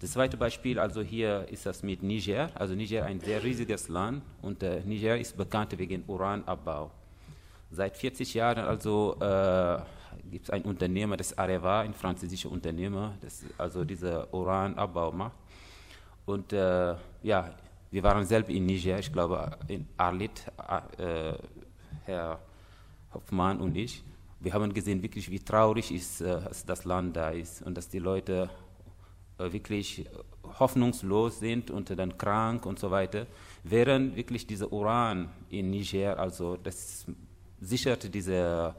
Das 0.00 0.12
zweite 0.12 0.36
Beispiel, 0.36 0.78
also 0.78 1.02
hier 1.02 1.48
ist 1.50 1.66
das 1.66 1.82
mit 1.82 2.04
Niger. 2.04 2.52
Also 2.54 2.76
Niger 2.76 3.06
ein 3.06 3.18
sehr 3.18 3.42
riesiges 3.42 3.88
Land 3.88 4.22
und 4.40 4.62
äh, 4.62 4.82
Niger 4.84 5.18
ist 5.18 5.36
bekannt 5.36 5.76
wegen 5.76 6.04
Uranabbau. 6.06 6.92
Seit 7.72 7.96
40 7.96 8.34
Jahren 8.34 8.64
also 8.64 9.16
äh, 9.20 9.80
gibt 10.30 10.44
es 10.44 10.50
ein 10.50 10.62
Unternehmer, 10.62 11.16
das 11.16 11.36
Areva, 11.36 11.80
ein 11.80 11.94
französischer 11.94 12.50
Unternehmer, 12.50 13.14
das 13.20 13.44
also 13.56 13.84
dieser 13.84 14.32
Uranabbau 14.32 15.12
macht. 15.12 15.36
Und 16.26 16.52
äh, 16.52 16.94
ja, 17.22 17.54
wir 17.90 18.02
waren 18.02 18.24
selbst 18.24 18.50
in 18.50 18.66
Niger, 18.66 18.98
ich 18.98 19.12
glaube 19.12 19.56
in 19.68 19.86
Arlit, 19.96 20.44
äh, 20.98 21.32
Herr 22.04 22.38
Hoffmann 23.14 23.60
und 23.60 23.76
ich, 23.76 24.04
wir 24.40 24.52
haben 24.52 24.72
gesehen, 24.72 25.02
wirklich, 25.02 25.30
wie 25.30 25.40
traurig 25.40 25.90
ist, 25.90 26.20
äh, 26.20 26.40
das 26.66 26.84
Land 26.84 27.16
da 27.16 27.30
ist 27.30 27.62
und 27.62 27.76
dass 27.76 27.88
die 27.88 27.98
Leute 27.98 28.50
äh, 29.38 29.52
wirklich 29.52 30.04
hoffnungslos 30.58 31.40
sind 31.40 31.70
und 31.70 31.90
dann 31.96 32.16
krank 32.16 32.66
und 32.66 32.78
so 32.78 32.90
weiter. 32.90 33.26
Während 33.64 34.16
wirklich 34.16 34.46
dieser 34.46 34.72
Uran 34.72 35.28
in 35.50 35.70
Niger, 35.70 36.18
also 36.18 36.56
das 36.56 37.06
sichert 37.60 38.14
diese, 38.14 38.74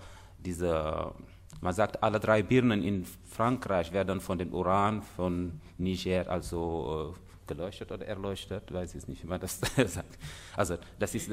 diese, 0.45 1.13
man 1.61 1.73
sagt, 1.73 2.01
alle 2.01 2.19
drei 2.19 2.41
Birnen 2.43 2.83
in 2.83 3.05
Frankreich 3.05 3.91
werden 3.91 4.19
von 4.19 4.37
dem 4.37 4.53
Uran 4.53 5.01
von 5.01 5.59
Niger 5.77 6.29
also 6.29 7.15
äh, 7.15 7.47
geleuchtet 7.47 7.91
oder 7.91 8.05
erleuchtet, 8.05 8.71
weiß 8.71 8.95
ich 8.95 9.07
nicht, 9.07 9.23
wie 9.23 9.27
man 9.27 9.39
das 9.39 9.59
sagt. 9.85 10.17
Also 10.55 10.77
das 10.97 11.15
ist 11.15 11.31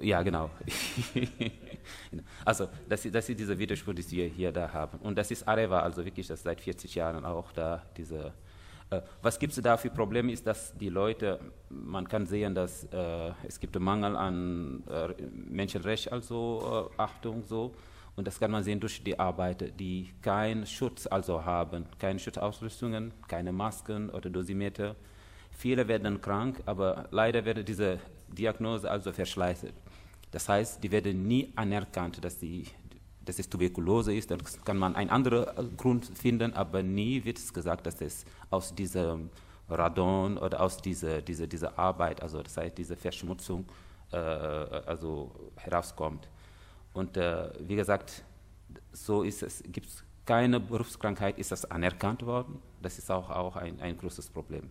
ja, 0.00 0.22
genau. 0.22 0.50
also, 2.44 2.68
das, 2.88 3.02
das 3.10 3.28
ist 3.28 3.40
dieser 3.40 3.58
Widerspruch, 3.58 3.94
den 3.94 4.10
wir 4.10 4.26
hier 4.26 4.52
da 4.52 4.72
haben. 4.72 4.98
Und 4.98 5.16
das 5.16 5.30
ist 5.30 5.46
Areva, 5.48 5.80
also 5.80 6.04
wirklich 6.04 6.26
das 6.26 6.42
seit 6.42 6.60
40 6.60 6.94
Jahren 6.94 7.24
auch 7.24 7.50
da. 7.52 7.82
Diese, 7.96 8.32
was 9.22 9.38
gibt 9.38 9.52
es 9.52 9.62
da 9.62 9.76
für 9.76 9.90
Probleme, 9.90 10.32
ist, 10.32 10.46
dass 10.46 10.74
die 10.76 10.88
Leute, 10.88 11.38
man 11.68 12.08
kann 12.08 12.26
sehen, 12.26 12.54
dass 12.54 12.84
äh, 12.84 13.32
es 13.46 13.60
gibt 13.60 13.76
einen 13.76 13.84
Mangel 13.84 14.16
an 14.16 14.82
äh, 14.88 15.08
Menschenrecht, 15.30 16.10
also 16.10 16.90
äh, 16.96 17.00
Achtung 17.02 17.42
so. 17.44 17.74
Und 18.16 18.26
das 18.26 18.40
kann 18.40 18.50
man 18.50 18.64
sehen 18.64 18.80
durch 18.80 19.02
die 19.04 19.18
Arbeiter, 19.18 19.66
die 19.66 20.10
keinen 20.22 20.66
Schutz 20.66 21.06
also 21.06 21.44
haben, 21.44 21.86
keine 21.98 22.18
Schutzausrüstungen, 22.18 23.12
keine 23.28 23.52
Masken 23.52 24.10
oder 24.10 24.28
Dosimeter. 24.28 24.96
Viele 25.52 25.86
werden 25.86 26.20
krank, 26.20 26.60
aber 26.66 27.06
leider 27.10 27.44
werden 27.44 27.64
diese 27.64 27.98
Diagnose 28.28 28.90
also 28.90 29.12
verschleißt. 29.12 29.66
Das 30.30 30.48
heißt, 30.48 30.82
die 30.82 30.90
werden 30.90 31.28
nie 31.28 31.52
anerkannt, 31.56 32.24
dass, 32.24 32.38
die, 32.38 32.64
dass 33.28 33.38
es 33.38 33.48
Tuberkulose 33.48 34.14
ist. 34.14 34.30
Dann 34.30 34.40
kann 34.64 34.78
man 34.78 34.96
einen 34.96 35.10
anderen 35.10 35.76
Grund 35.76 36.06
finden, 36.06 36.54
aber 36.54 36.82
nie 36.82 37.24
wird 37.24 37.38
es 37.38 37.52
gesagt, 37.52 37.86
dass 37.86 38.00
es 38.00 38.24
aus 38.50 38.74
diesem 38.74 39.30
Radon 39.68 40.38
oder 40.38 40.60
aus 40.60 40.78
dieser, 40.78 41.20
dieser, 41.20 41.46
dieser 41.46 41.78
Arbeit, 41.78 42.22
also 42.22 42.42
das 42.42 42.56
heißt 42.56 42.78
diese 42.78 42.96
Verschmutzung, 42.96 43.66
äh, 44.12 44.16
also 44.16 45.30
herauskommt. 45.56 46.28
Und 46.94 47.16
äh, 47.16 47.50
wie 47.60 47.76
gesagt, 47.76 48.24
so 48.92 49.22
ist 49.22 49.42
es, 49.42 49.62
gibt 49.64 49.88
es 49.88 50.04
keine 50.24 50.60
Berufskrankheit 50.60 51.38
ist 51.38 51.52
das 51.52 51.64
anerkannt 51.70 52.24
worden. 52.26 52.60
Das 52.82 52.98
ist 52.98 53.10
auch, 53.10 53.30
auch 53.30 53.56
ein, 53.56 53.80
ein 53.80 53.96
großes 53.96 54.28
Problem. 54.28 54.68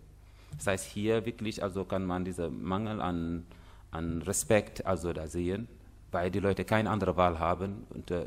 Das 0.56 0.68
heißt, 0.68 0.86
hier 0.86 1.26
wirklich 1.26 1.64
also 1.64 1.84
kann 1.84 2.06
man 2.06 2.26
diesen 2.26 2.64
Mangel 2.64 3.02
an, 3.02 3.46
an 3.90 4.22
Respekt 4.22 4.86
also 4.86 5.14
da 5.14 5.26
sehen, 5.28 5.68
weil 6.12 6.32
die 6.32 6.40
Leute 6.40 6.66
keine 6.66 6.90
andere 6.90 7.18
Wahl 7.18 7.40
haben. 7.40 7.86
Und 7.90 8.12
äh, 8.12 8.26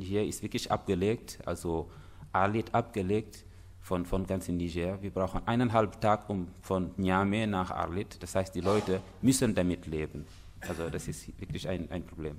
hier 0.00 0.24
ist 0.24 0.42
wirklich 0.42 0.70
abgelegt, 0.70 1.38
also 1.44 1.90
Alit 2.32 2.74
abgelegt 2.74 3.44
von, 3.80 4.04
von 4.04 4.26
ganz 4.26 4.48
Niger. 4.48 5.00
Wir 5.02 5.10
brauchen 5.10 5.40
eineinhalb 5.46 6.00
Tage 6.00 6.24
um, 6.28 6.48
von 6.60 6.90
Niamey 6.96 7.46
nach 7.46 7.70
Arlit. 7.70 8.22
Das 8.22 8.34
heißt, 8.34 8.54
die 8.54 8.60
Leute 8.60 9.00
müssen 9.22 9.54
damit 9.54 9.86
leben. 9.86 10.26
Also 10.60 10.88
das 10.90 11.08
ist 11.08 11.28
wirklich 11.40 11.68
ein, 11.68 11.90
ein 11.90 12.04
Problem. 12.04 12.36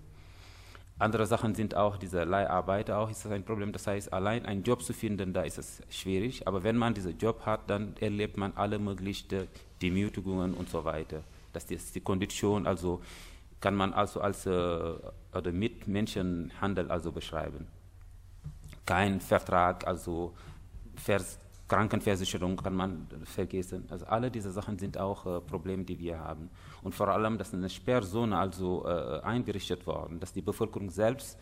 Andere 1.00 1.27
Sachen 1.27 1.53
sind 1.53 1.75
auch 1.75 1.98
diese 1.98 2.24
Leiharbeiter, 2.24 2.98
auch 2.98 3.12
ist 3.12 3.24
das 3.24 3.32
ein 3.32 3.44
Problem. 3.44 3.72
Das 3.72 3.86
heißt, 3.86 4.12
allein 4.12 4.46
einen 4.48 4.63
Job 4.63 4.82
zu 4.82 4.94
finden, 4.94 5.32
da 5.32 5.44
ist 5.44 5.60
es 5.60 5.82
schwierig. 5.89 6.48
Aber 6.48 6.63
wenn 6.63 6.75
man 6.75 6.96
diesen 6.96 7.17
Job 7.20 7.46
hat, 7.46 7.70
dann 7.70 7.96
erlebt 8.00 8.36
man 8.38 8.51
alle 8.56 8.79
möglichen 8.79 9.48
Demütigungen 9.82 10.56
und 10.56 10.70
so 10.70 10.84
weiter. 10.84 11.22
Das 11.53 11.65
ist 11.65 11.96
die 11.96 12.01
Kondition, 12.01 12.65
also 12.65 13.01
kann 13.60 13.76
man 13.76 13.94
also 13.94 14.22
als 14.22 14.46
äh, 14.46 14.50
oder 14.50 15.52
mit 15.52 15.88
Menschenhandel 15.88 16.92
also 16.92 17.12
beschreiben. 17.12 17.68
Kein 18.86 19.20
Vertrag, 19.20 19.86
also 19.86 20.34
Vers 20.96 21.40
Krankenversicherung 21.68 22.56
kann 22.56 22.76
man 22.76 23.08
vergessen. 23.26 23.86
Also 23.90 24.06
alle 24.06 24.32
diese 24.32 24.52
Sachen 24.52 24.80
sind 24.80 24.98
auch 24.98 25.26
äh, 25.26 25.42
Probleme, 25.42 25.84
die 25.84 26.00
wir 26.00 26.20
haben. 26.20 26.50
Und 26.82 26.96
vor 26.96 27.10
allem, 27.10 27.38
dass 27.38 27.54
eine 27.54 27.70
Sperrzone 27.70 28.38
also 28.38 28.86
äh, 28.88 29.20
eingerichtet 29.22 29.86
worden, 29.86 30.20
dass 30.20 30.32
die 30.32 30.42
Bevölkerung 30.42 30.90
selbst 30.90 31.38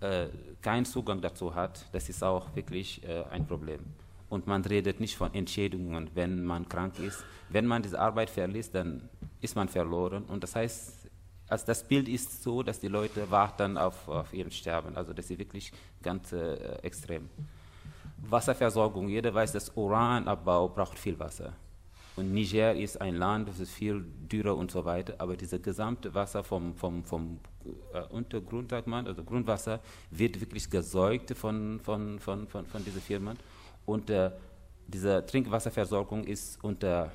äh, 0.00 0.26
keinen 0.60 0.84
Zugang 0.84 1.22
dazu 1.22 1.54
hat, 1.54 1.86
das 1.92 2.08
ist 2.10 2.22
auch 2.22 2.54
wirklich 2.54 3.02
äh, 3.04 3.24
ein 3.30 3.46
Problem. 3.46 3.80
Und 4.28 4.46
man 4.46 4.62
redet 4.64 5.00
nicht 5.00 5.16
von 5.16 5.32
Entschädigungen, 5.32 6.10
wenn 6.14 6.44
man 6.44 6.68
krank 6.68 6.98
ist. 6.98 7.24
Wenn 7.48 7.66
man 7.66 7.82
diese 7.82 7.98
Arbeit 7.98 8.28
verliest, 8.28 8.74
dann 8.74 9.08
ist 9.40 9.56
man 9.56 9.68
verloren. 9.68 10.24
Und 10.24 10.42
das 10.42 10.54
heißt, 10.56 10.95
also 11.48 11.66
das 11.66 11.86
Bild 11.86 12.08
ist 12.08 12.42
so, 12.42 12.62
dass 12.62 12.80
die 12.80 12.88
Leute 12.88 13.30
warten 13.30 13.78
auf, 13.78 14.08
auf 14.08 14.32
ihren 14.32 14.50
Sterben. 14.50 14.96
Also 14.96 15.12
das 15.12 15.30
ist 15.30 15.38
wirklich 15.38 15.72
ganz 16.02 16.32
äh, 16.32 16.54
extrem. 16.82 17.28
Wasserversorgung. 18.18 19.08
Jeder 19.08 19.32
weiß, 19.32 19.52
dass 19.52 19.70
Uranabbau 19.76 20.68
braucht 20.68 20.98
viel 20.98 21.18
Wasser. 21.18 21.52
Und 22.16 22.32
Niger 22.32 22.74
ist 22.74 23.00
ein 23.00 23.16
Land, 23.16 23.48
das 23.48 23.60
ist 23.60 23.72
viel 23.72 24.02
dürrer 24.02 24.56
und 24.56 24.70
so 24.70 24.86
weiter, 24.86 25.14
aber 25.18 25.36
dieses 25.36 25.60
gesamte 25.60 26.14
Wasser 26.14 26.42
vom, 26.42 26.74
vom, 26.74 27.04
vom 27.04 27.38
äh, 27.92 28.00
Untergrund, 28.08 28.70
sagt 28.70 28.86
man, 28.86 29.06
also 29.06 29.22
Grundwasser, 29.22 29.80
wird 30.10 30.40
wirklich 30.40 30.70
gesäugt 30.70 31.36
von, 31.36 31.78
von, 31.78 32.18
von, 32.18 32.48
von, 32.48 32.64
von 32.64 32.84
diesen 32.84 33.02
Firmen. 33.02 33.36
Und 33.84 34.08
äh, 34.08 34.30
diese 34.88 35.26
Trinkwasserversorgung 35.26 36.24
ist 36.24 36.62
unter 36.64 37.12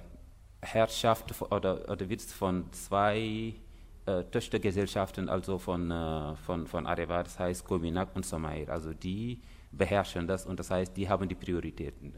Herrschaft 0.61 1.33
oder, 1.51 1.89
oder 1.89 2.07
wird 2.07 2.21
von 2.21 2.71
zwei 2.71 3.55
äh, 4.05 4.23
Töchtergesellschaften, 4.23 5.29
also 5.29 5.57
von, 5.57 5.91
äh, 5.91 6.35
von, 6.35 6.67
von 6.67 6.87
Areva, 6.87 7.23
das 7.23 7.37
heißt 7.39 7.65
Kominak 7.65 8.15
und 8.15 8.25
Somair. 8.25 8.69
Also 8.69 8.93
die 8.93 9.39
beherrschen 9.71 10.27
das 10.27 10.45
und 10.45 10.59
das 10.59 10.71
heißt, 10.71 10.95
die 10.97 11.07
haben 11.07 11.29
die 11.29 11.35
Prioritäten. 11.35 12.13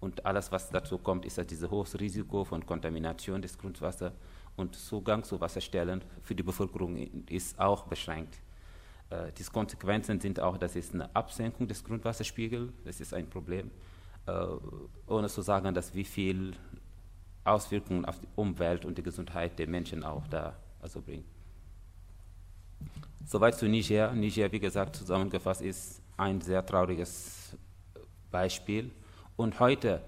Und 0.00 0.26
alles, 0.26 0.52
was 0.52 0.68
dazu 0.68 0.98
kommt, 0.98 1.24
ist 1.24 1.38
dieses 1.50 1.70
hohes 1.70 1.98
Risiko 1.98 2.44
von 2.44 2.64
Kontamination 2.66 3.40
des 3.40 3.56
Grundwassers 3.56 4.12
und 4.56 4.74
Zugang 4.74 5.24
zu 5.24 5.40
Wasserstellen 5.40 6.04
für 6.22 6.34
die 6.34 6.42
Bevölkerung 6.42 6.96
ist 7.28 7.58
auch 7.58 7.84
beschränkt. 7.86 8.38
Äh, 9.10 9.32
die 9.32 9.44
Konsequenzen 9.44 10.20
sind 10.20 10.40
auch, 10.40 10.58
dass 10.58 10.76
es 10.76 10.92
eine 10.92 11.14
Absenkung 11.16 11.66
des 11.66 11.82
Grundwasserspiegels, 11.82 12.70
das 12.84 13.00
ist 13.00 13.14
ein 13.14 13.28
Problem, 13.30 13.70
äh, 14.26 14.46
ohne 15.06 15.28
zu 15.28 15.42
sagen, 15.42 15.74
dass 15.74 15.94
wie 15.94 16.04
viel 16.04 16.52
Auswirkungen 17.44 18.04
auf 18.04 18.20
die 18.20 18.28
Umwelt 18.36 18.84
und 18.84 18.96
die 18.98 19.02
Gesundheit 19.02 19.58
der 19.58 19.68
Menschen 19.68 20.04
auch 20.04 20.26
da 20.28 20.54
also 20.84 21.00
bringt. 21.00 21.24
Soweit 23.26 23.56
zu 23.56 23.66
Niger. 23.66 24.12
Niger, 24.12 24.52
wie 24.52 24.60
gesagt, 24.60 24.96
zusammengefasst 24.96 25.62
ist 25.62 26.02
ein 26.18 26.40
sehr 26.42 26.64
trauriges 26.64 27.56
Beispiel. 28.30 28.90
Und 29.36 29.58
heute, 29.60 30.02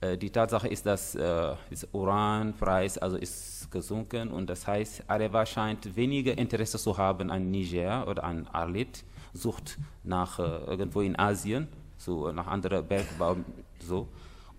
äh, 0.00 0.16
die 0.16 0.30
Tatsache 0.30 0.68
ist, 0.68 0.86
dass 0.86 1.16
äh, 1.16 1.18
der 1.18 1.56
Uranpreis 1.92 2.96
also 2.96 3.16
ist 3.16 3.70
gesunken 3.72 4.30
und 4.30 4.48
das 4.48 4.66
heißt, 4.66 5.04
Areva 5.08 5.44
scheint 5.44 5.94
weniger 5.96 6.36
Interesse 6.38 6.78
zu 6.78 6.96
haben 6.96 7.30
an 7.30 7.50
Niger 7.50 8.06
oder 8.08 8.24
an 8.24 8.46
Arlit, 8.52 9.04
sucht 9.32 9.78
nach 10.04 10.38
äh, 10.38 10.42
irgendwo 10.42 11.00
in 11.00 11.18
Asien, 11.18 11.68
so 11.98 12.30
nach 12.32 12.46
anderen 12.46 12.86
Bergbau, 12.86 13.36
so. 13.80 14.08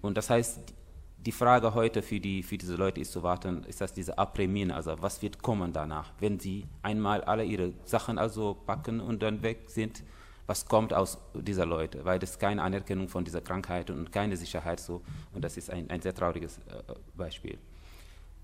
Und 0.02 0.18
das 0.18 0.30
heißt, 0.30 0.60
die 1.26 1.32
Frage 1.32 1.76
heute 1.76 2.02
für, 2.02 2.20
die, 2.20 2.42
für 2.42 2.58
diese 2.58 2.76
Leute 2.76 3.00
ist 3.00 3.12
zu 3.12 3.22
warten, 3.22 3.64
ist 3.66 3.80
das 3.80 3.94
diese 3.94 4.18
Après-Mine, 4.18 4.74
also 4.74 4.96
was 5.02 5.22
wird 5.22 5.42
kommen 5.42 5.72
danach, 5.72 6.12
wenn 6.20 6.40
sie 6.40 6.66
einmal 6.82 7.24
alle 7.24 7.44
ihre 7.44 7.74
Sachen 7.86 8.18
also 8.18 8.56
packen 8.66 9.00
und 9.00 9.22
dann 9.22 9.44
weg 9.44 9.70
sind, 9.70 10.04
was 10.48 10.66
kommt 10.66 10.94
aus 10.94 11.20
dieser 11.34 11.66
Leute, 11.66 12.04
weil 12.04 12.18
das 12.18 12.40
keine 12.40 12.64
Anerkennung 12.64 13.08
von 13.08 13.24
dieser 13.24 13.42
Krankheit 13.42 13.90
und 13.92 14.12
keine 14.12 14.36
Sicherheit 14.36 14.80
so. 14.80 15.02
Und 15.34 15.44
das 15.44 15.58
ist 15.58 15.70
ein, 15.70 15.90
ein 15.90 16.02
sehr 16.02 16.14
trauriges 16.14 16.58
äh, 16.58 16.94
Beispiel. 17.16 17.58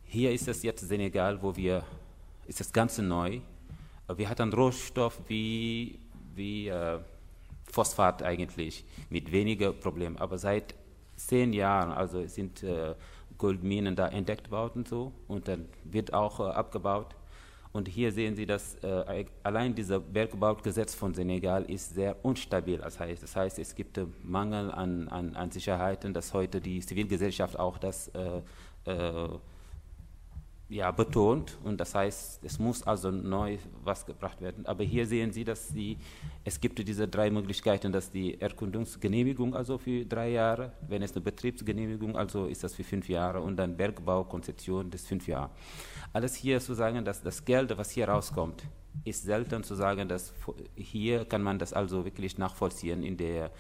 Hier 0.06 0.32
ist 0.32 0.48
es 0.48 0.62
jetzt 0.64 0.88
Senegal, 0.88 1.42
wo 1.42 1.56
wir, 1.56 1.84
ist 2.46 2.60
das 2.60 2.72
Ganze 2.72 3.02
neu, 3.02 3.42
wir 4.16 4.30
hatten 4.30 4.54
Rohstoff 4.54 5.20
wie, 5.28 6.00
wie 6.34 6.70
äh, 6.70 7.00
Phosphat 7.70 8.24
eigentlich, 8.24 8.86
mit 9.10 9.32
weniger 9.32 9.74
Problemen, 9.74 10.18
aber 10.18 10.38
seit 10.38 10.76
zehn 11.18 11.52
Jahren, 11.54 11.92
also 11.92 12.26
sind 12.28 12.64
äh, 12.64 12.96
Goldminen 13.38 13.96
da 13.96 14.08
entdeckt 14.08 14.50
worden 14.50 14.86
so 14.86 15.12
und 15.28 15.48
dann 15.48 15.68
wird 15.84 16.14
auch 16.14 16.40
äh, 16.40 16.44
abgebaut 16.44 17.16
und 17.78 17.88
hier 17.88 18.12
sehen 18.12 18.36
Sie, 18.36 18.48
dass 18.48 18.76
äh, 18.84 19.26
allein 19.44 19.76
dieser 19.76 20.00
Bergbaugesetz 20.00 20.96
von 20.96 21.14
Senegal 21.14 21.64
ist 21.66 21.94
sehr 21.94 22.16
unstabil. 22.26 22.80
Das 22.80 23.00
heißt, 23.00 23.22
das 23.22 23.36
heißt 23.36 23.60
es 23.60 23.76
gibt 23.76 24.00
äh, 24.00 24.08
Mangel 24.24 24.72
an, 24.72 25.08
an, 25.10 25.36
an, 25.36 25.52
Sicherheiten, 25.52 26.12
dass 26.12 26.34
heute 26.34 26.60
die 26.60 26.80
Zivilgesellschaft 26.80 27.60
auch 27.60 27.78
das 27.78 28.08
äh, 28.10 28.42
äh, 28.86 29.30
ja, 30.70 30.92
betont. 30.92 31.58
Und 31.64 31.80
das 31.80 31.96
heißt, 31.96 32.44
es 32.44 32.60
muss 32.60 32.84
also 32.84 33.12
neu 33.12 33.58
was 33.84 34.06
gebracht 34.06 34.42
werden. 34.42 34.66
Aber 34.66 34.84
hier 34.84 35.08
sehen 35.08 35.32
Sie, 35.32 35.44
dass 35.44 35.70
die, 35.70 35.98
es 36.44 36.60
gibt 36.60 36.86
diese 36.86 37.08
drei 37.08 37.30
Möglichkeiten, 37.30 37.92
dass 37.92 38.12
die 38.12 38.40
Erkundungsgenehmigung 38.40 39.56
also 39.56 39.78
für 39.78 40.06
drei 40.06 40.32
Jahre, 40.32 40.74
wenn 40.88 41.02
es 41.02 41.14
eine 41.14 41.22
Betriebsgenehmigung, 41.22 42.18
also 42.18 42.46
ist 42.46 42.64
das 42.64 42.76
für 42.76 42.84
fünf 42.84 43.08
Jahre 43.08 43.42
und 43.42 43.56
dann 43.56 43.78
Bergbaukonzession 43.78 44.90
des 44.90 45.08
fünf 45.08 45.28
Jahre. 45.28 45.52
Alles 46.14 46.36
hier 46.36 46.60
zu 46.60 46.74
sagen, 46.74 47.06
dass 47.06 47.22
das 47.22 47.46
Geld, 47.46 47.78
was 47.78 47.92
hier 47.92 48.10
rauskommt, 48.10 48.64
ist 49.06 49.24
selten 49.24 49.64
zu 49.64 49.76
sagen, 49.76 50.10
dass 50.10 50.34
hier 50.76 51.26
kann 51.26 51.44
man 51.44 51.60
das 51.60 51.72
also 51.72 52.04
wirklich 52.04 52.38
nachvollziehen 52.38 53.04
in 53.04 53.16
der 53.16 53.52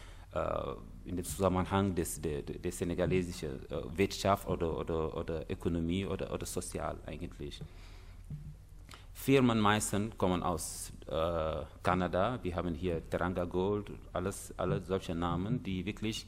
in 1.06 1.16
dem 1.16 1.26
Zusammenhang 1.26 1.96
des, 1.96 2.22
der, 2.22 2.42
der 2.42 2.72
senegalesischen 2.72 3.66
äh, 3.70 3.98
Wirtschaft 3.98 4.48
oder, 4.48 4.78
oder, 4.78 5.16
oder 5.16 5.50
Ökonomie 5.50 6.06
oder, 6.06 6.34
oder 6.34 6.46
sozial 6.46 6.98
eigentlich. 7.06 7.62
Firmen 9.14 9.60
meistens 9.60 10.18
kommen 10.18 10.44
aus 10.44 10.92
äh, 11.08 11.64
Kanada, 11.82 12.40
wir 12.44 12.56
haben 12.56 12.76
hier 12.76 13.02
Teranga 13.10 13.46
Gold, 13.46 13.90
alles, 14.14 14.54
alle 14.58 14.82
solche 14.82 15.16
Namen, 15.16 15.64
die 15.64 15.86
wirklich 15.86 16.28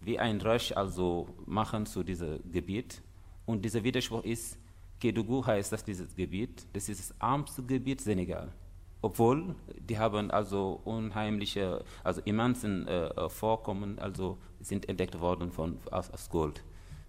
wie 0.00 0.18
ein 0.18 0.40
Rush 0.40 0.72
also 0.72 1.28
machen 1.46 1.86
zu 1.86 2.04
diesem 2.04 2.38
Gebiet. 2.52 3.02
Und 3.44 3.64
dieser 3.64 3.82
Widerspruch 3.82 4.24
ist, 4.24 4.58
Kedougou 5.00 5.44
heißt 5.44 5.72
das 5.72 5.84
dieses 5.84 6.14
Gebiet, 6.14 6.66
das 6.72 6.88
ist 6.88 7.10
das 7.10 7.16
ärmste 7.20 7.62
Gebiet 7.62 8.00
Senegal. 8.00 8.52
Obwohl, 9.00 9.54
die 9.78 9.98
haben 9.98 10.30
also 10.30 10.80
unheimliche, 10.84 11.84
also 12.02 12.20
immensen 12.24 12.86
äh, 12.88 13.28
Vorkommen, 13.28 13.98
also 13.98 14.38
sind 14.60 14.88
entdeckt 14.88 15.20
worden 15.20 15.52
von, 15.52 15.78
aus, 15.90 16.10
aus 16.10 16.28
Gold. 16.28 16.64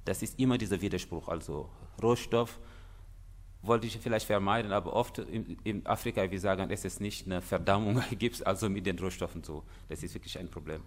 Das 0.06 0.22
ist 0.22 0.40
immer 0.40 0.58
dieser 0.58 0.82
Widerspruch, 0.82 1.28
also 1.28 1.70
Rohstoff 2.02 2.60
wollte 3.62 3.88
ich 3.88 3.98
vielleicht 3.98 4.26
vermeiden, 4.26 4.72
aber 4.72 4.94
oft 4.94 5.18
in, 5.20 5.58
in 5.64 5.86
Afrika, 5.86 6.30
wir 6.30 6.40
sagen, 6.40 6.70
es 6.72 6.86
ist 6.86 7.02
nicht 7.02 7.26
eine 7.26 7.42
Verdammung 7.42 8.02
gibt 8.18 8.46
also 8.46 8.70
mit 8.70 8.86
den 8.86 8.98
Rohstoffen 9.00 9.44
so. 9.44 9.64
Das 9.90 10.02
ist 10.04 10.14
wirklich 10.14 10.38
ein 10.40 10.50
Problem. 10.50 10.82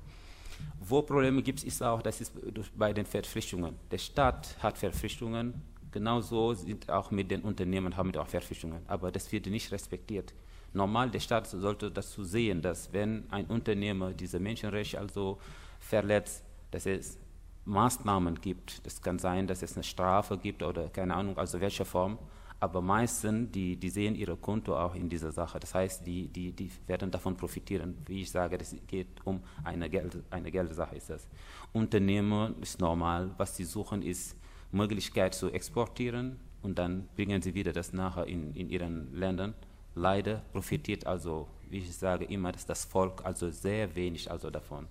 Wo 0.80 1.02
Probleme 1.02 1.42
gibt, 1.42 1.64
ist 1.64 1.82
auch, 1.82 2.02
das 2.02 2.20
ist 2.20 2.32
bei 2.76 2.92
den 2.92 3.06
Verpflichtungen. 3.06 3.76
Der 3.90 3.98
Staat 3.98 4.56
hat 4.62 4.78
Verpflichtungen, 4.78 5.54
genauso 5.90 6.54
sind 6.54 6.90
auch 6.90 7.10
mit 7.10 7.30
den 7.30 7.42
Unternehmen 7.42 7.96
haben 7.96 8.14
auch 8.16 8.28
Verpflichtungen, 8.28 8.82
aber 8.86 9.10
das 9.10 9.30
wird 9.32 9.46
nicht 9.46 9.70
respektiert. 9.72 10.32
Normal, 10.72 11.10
der 11.10 11.20
Staat 11.20 11.46
sollte 11.46 11.90
dazu 11.90 12.24
sehen, 12.24 12.62
dass 12.62 12.92
wenn 12.92 13.30
ein 13.30 13.46
Unternehmer 13.46 14.12
diese 14.12 14.38
Menschenrechte 14.38 14.98
also 14.98 15.38
verletzt, 15.80 16.44
dass 16.70 16.86
es 16.86 17.18
Maßnahmen 17.64 18.40
gibt. 18.40 18.84
Das 18.86 19.00
kann 19.00 19.18
sein, 19.18 19.46
dass 19.46 19.62
es 19.62 19.74
eine 19.74 19.84
Strafe 19.84 20.36
gibt 20.38 20.62
oder 20.62 20.88
keine 20.88 21.14
Ahnung, 21.14 21.38
also 21.38 21.60
welche 21.60 21.84
Form. 21.84 22.18
aber 22.62 22.80
meistens, 22.80 23.50
die, 23.50 23.74
die 23.76 23.90
sehen 23.90 24.14
ihre 24.14 24.36
Konto 24.36 24.78
auch 24.78 24.94
in 24.94 25.08
dieser 25.08 25.32
Sache. 25.32 25.58
Das 25.58 25.74
heißt, 25.74 26.06
die, 26.06 26.28
die, 26.28 26.52
die 26.52 26.70
werden 26.86 27.10
davon 27.10 27.36
profitieren. 27.36 27.98
Wie 28.06 28.22
ich 28.22 28.30
sage, 28.30 28.56
es 28.60 28.76
geht 28.86 29.08
um 29.24 29.42
eine, 29.64 29.90
Geld, 29.90 30.22
eine 30.30 30.48
Geldsache 30.48 30.94
ist 30.94 31.10
das. 31.10 31.26
Unternehmen 31.72 32.54
ist 32.62 32.80
normal. 32.80 33.32
Was 33.36 33.56
sie 33.56 33.64
suchen, 33.64 34.02
ist 34.02 34.36
Möglichkeit 34.70 35.34
zu 35.34 35.50
exportieren 35.50 36.38
und 36.62 36.78
dann 36.78 37.08
bringen 37.16 37.42
sie 37.42 37.52
wieder 37.52 37.72
das 37.72 37.92
nachher 37.92 38.28
in, 38.28 38.54
in 38.54 38.70
ihren 38.70 39.12
Ländern. 39.12 39.54
Leider 39.94 40.42
profitiert 40.52 41.06
also, 41.06 41.48
wie 41.68 41.78
ich 41.78 41.96
sage, 41.96 42.24
immer 42.24 42.52
das 42.52 42.84
Volk 42.84 43.24
also 43.24 43.50
sehr 43.50 43.94
wenig 43.94 44.30
also 44.30 44.50
davon. 44.50 44.86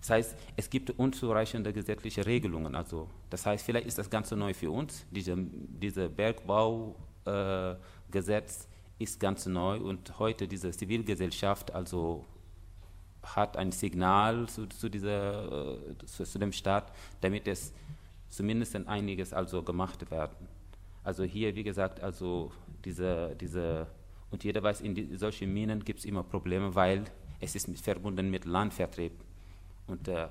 Das 0.00 0.10
heißt, 0.10 0.36
es 0.56 0.68
gibt 0.68 0.90
unzureichende 0.90 1.72
gesetzliche 1.72 2.26
Regelungen. 2.26 2.74
Also, 2.74 3.08
das 3.30 3.46
heißt, 3.46 3.64
vielleicht 3.64 3.86
ist 3.86 3.98
das 3.98 4.10
Ganze 4.10 4.36
neu 4.36 4.52
für 4.52 4.70
uns. 4.70 5.06
Diese, 5.10 5.36
diese 5.36 6.08
Bergbaugesetz 6.08 7.76
äh, 8.64 9.02
ist 9.04 9.20
ganz 9.20 9.46
neu 9.46 9.78
und 9.78 10.18
heute 10.18 10.48
diese 10.48 10.70
Zivilgesellschaft 10.70 11.72
also 11.72 12.24
hat 13.22 13.56
ein 13.56 13.72
Signal 13.72 14.48
zu, 14.48 14.66
zu, 14.66 14.88
dieser, 14.88 15.76
äh, 15.76 15.98
zu, 16.06 16.24
zu, 16.24 16.38
dem 16.38 16.52
Staat, 16.52 16.92
damit 17.20 17.48
es 17.48 17.72
zumindest 18.28 18.76
einiges 18.86 19.32
also 19.32 19.62
gemacht 19.62 20.10
werden. 20.10 20.48
Also 21.02 21.24
hier, 21.24 21.54
wie 21.54 21.62
gesagt, 21.62 22.00
also 22.00 22.52
diese, 22.84 23.36
diese 23.36 23.86
und 24.30 24.44
jeder 24.44 24.62
weiß, 24.62 24.80
in 24.80 25.16
solchen 25.16 25.52
Minen 25.52 25.84
gibt 25.84 26.00
es 26.00 26.04
immer 26.04 26.22
Probleme, 26.22 26.74
weil 26.74 27.04
es 27.40 27.54
ist 27.54 27.68
mit, 27.68 27.78
verbunden 27.78 28.30
mit 28.30 28.44
Landvertrieb. 28.44 29.12
Und 29.86 30.08
äh, 30.08 30.28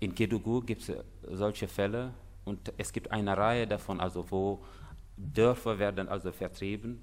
in 0.00 0.14
Kedugu 0.14 0.60
gibt 0.60 0.82
es 0.82 0.88
äh, 0.90 1.02
solche 1.32 1.68
Fälle 1.68 2.12
und 2.44 2.72
es 2.76 2.92
gibt 2.92 3.10
eine 3.10 3.36
Reihe 3.36 3.66
davon, 3.66 4.00
also 4.00 4.30
wo 4.30 4.64
Dörfer 5.16 5.78
werden 5.78 6.08
also 6.08 6.32
vertrieben 6.32 7.02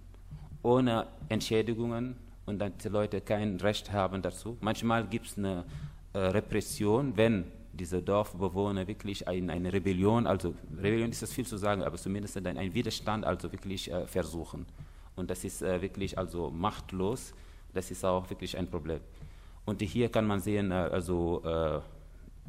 ohne 0.64 1.08
Entschädigungen 1.30 2.16
und 2.46 2.60
dann 2.60 2.74
die 2.84 2.90
Leute 2.90 3.22
kein 3.22 3.58
Recht 3.58 3.92
haben 3.92 4.22
dazu. 4.22 4.58
Manchmal 4.62 5.08
gibt 5.08 5.28
es 5.28 5.38
eine 5.38 5.66
äh, 6.14 6.18
Repression, 6.18 7.16
wenn 7.16 7.46
diese 7.72 8.02
Dorfbewohner 8.02 8.88
wirklich 8.88 9.28
ein, 9.28 9.50
eine 9.50 9.72
Rebellion, 9.72 10.28
also 10.28 10.54
Rebellion 10.76 11.12
ist 11.12 11.22
das 11.22 11.32
viel 11.32 11.46
zu 11.46 11.58
sagen, 11.58 11.84
aber 11.84 11.98
zumindest 11.98 12.36
ein, 12.38 12.58
ein 12.58 12.74
Widerstand 12.74 13.26
also 13.26 13.52
wirklich 13.52 13.92
äh, 13.92 14.06
versuchen. 14.08 14.66
Und 15.20 15.30
das 15.30 15.44
ist 15.44 15.62
äh, 15.62 15.82
wirklich 15.82 16.18
also 16.18 16.50
machtlos, 16.50 17.34
das 17.74 17.92
ist 17.92 18.04
auch 18.04 18.30
wirklich 18.30 18.58
ein 18.58 18.70
Problem. 18.70 19.02
Und 19.66 19.82
hier 19.82 20.10
kann 20.10 20.26
man 20.26 20.40
sehen, 20.40 20.72
äh, 20.72 20.76
also, 20.76 21.44
äh, 21.46 21.80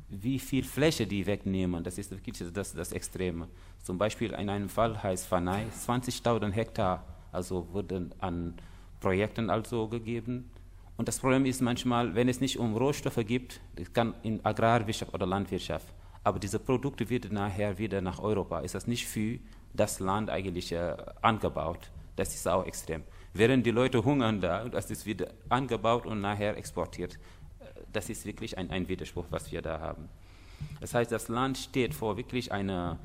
wie 0.09 0.39
viel 0.39 0.65
Fläche 0.65 1.07
die 1.07 1.25
wegnehmen. 1.27 1.85
Das 1.85 1.99
ist 1.99 2.11
wirklich 2.11 2.43
das, 2.53 2.75
das 2.75 2.93
Extreme. 2.93 3.47
Zum 3.83 3.97
Beispiel 3.99 4.33
in 4.33 4.49
einem 4.49 4.69
Fall 4.69 5.01
heißt 5.01 5.27
Fanai, 5.27 5.67
20.000 5.87 6.51
Hektar 6.51 7.05
also 7.33 7.67
wurden 7.73 8.13
an 8.19 8.55
Projekten 9.01 9.51
also 9.51 9.89
gegeben. 9.89 10.51
Und 10.97 11.09
das 11.09 11.19
Problem 11.19 11.47
ist 11.47 11.63
manchmal, 11.63 12.15
wenn 12.15 12.29
es 12.29 12.41
nicht 12.41 12.59
um 12.59 12.77
Rohstoffe 12.77 13.25
gibt, 13.27 13.61
das 13.77 13.93
kann 13.93 14.15
in 14.23 14.45
Agrarwirtschaft 14.45 15.15
oder 15.15 15.27
Landwirtschaft, 15.27 15.87
aber 16.25 16.39
diese 16.39 16.59
Produkte 16.59 17.09
werden 17.09 17.35
nachher 17.35 17.79
wieder 17.79 18.01
nach 18.01 18.19
Europa. 18.19 18.61
Ist 18.61 18.75
das 18.75 18.87
nicht 18.87 19.07
für 19.07 19.39
das 19.73 20.01
Land 20.01 20.29
eigentlich 20.29 20.73
äh, 20.73 20.97
angebaut? 21.23 21.91
Das 22.21 22.35
ist 22.35 22.47
auch 22.47 22.65
extrem 22.67 23.03
während 23.33 23.65
die 23.67 23.71
Leute 23.71 24.05
hungern 24.05 24.41
da 24.41 24.69
das 24.69 24.91
ist 24.91 25.07
wieder 25.07 25.29
angebaut 25.49 26.07
und 26.07 26.21
nachher 26.21 26.57
exportiert. 26.57 27.19
Das 27.93 28.09
ist 28.09 28.25
wirklich 28.25 28.57
ein, 28.57 28.71
ein 28.71 28.89
Widerspruch, 28.89 29.27
was 29.31 29.51
wir 29.51 29.63
da 29.63 29.81
haben. 29.81 30.09
Das 30.81 30.95
heißt, 30.95 31.11
das 31.11 31.29
Land 31.29 31.59
steht 31.59 31.95
vor 31.95 32.17
wirklich 32.17 32.53
einer, 32.53 32.99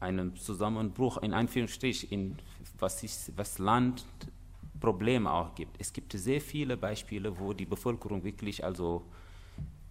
einem 0.00 0.36
Zusammenbruch, 0.36 1.18
in 1.18 1.32
Anführungsstrichen, 1.32 2.38
was, 2.78 3.02
ist, 3.02 3.32
was 3.36 3.58
Land 3.58 4.04
Probleme 4.80 5.30
auch 5.30 5.54
gibt. 5.54 5.80
Es 5.80 5.92
gibt 5.92 6.12
sehr 6.12 6.40
viele 6.40 6.76
Beispiele, 6.76 7.38
wo 7.38 7.52
die 7.52 7.66
Bevölkerung 7.66 8.24
wirklich, 8.24 8.64
also, 8.64 9.04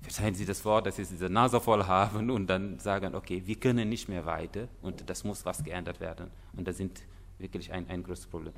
verzeihen 0.01 0.35
Sie 0.35 0.45
das 0.45 0.63
Wort, 0.65 0.85
dass 0.85 0.97
sie 0.97 1.05
diese 1.05 1.29
Nase 1.29 1.59
voll 1.59 1.85
haben 1.85 2.29
und 2.29 2.47
dann 2.47 2.77
sagen, 2.79 3.15
okay, 3.15 3.41
wir 3.45 3.55
können 3.55 3.89
nicht 3.89 4.07
mehr 4.07 4.25
weiter 4.25 4.67
und 4.81 5.09
das 5.09 5.23
muss 5.23 5.45
was 5.45 5.63
geändert 5.63 5.99
werden. 5.99 6.29
Und 6.55 6.67
das 6.67 6.77
sind 6.77 7.01
wirklich 7.37 7.71
ein, 7.71 7.87
ein 7.89 8.03
großes 8.03 8.27
Problem. 8.27 8.53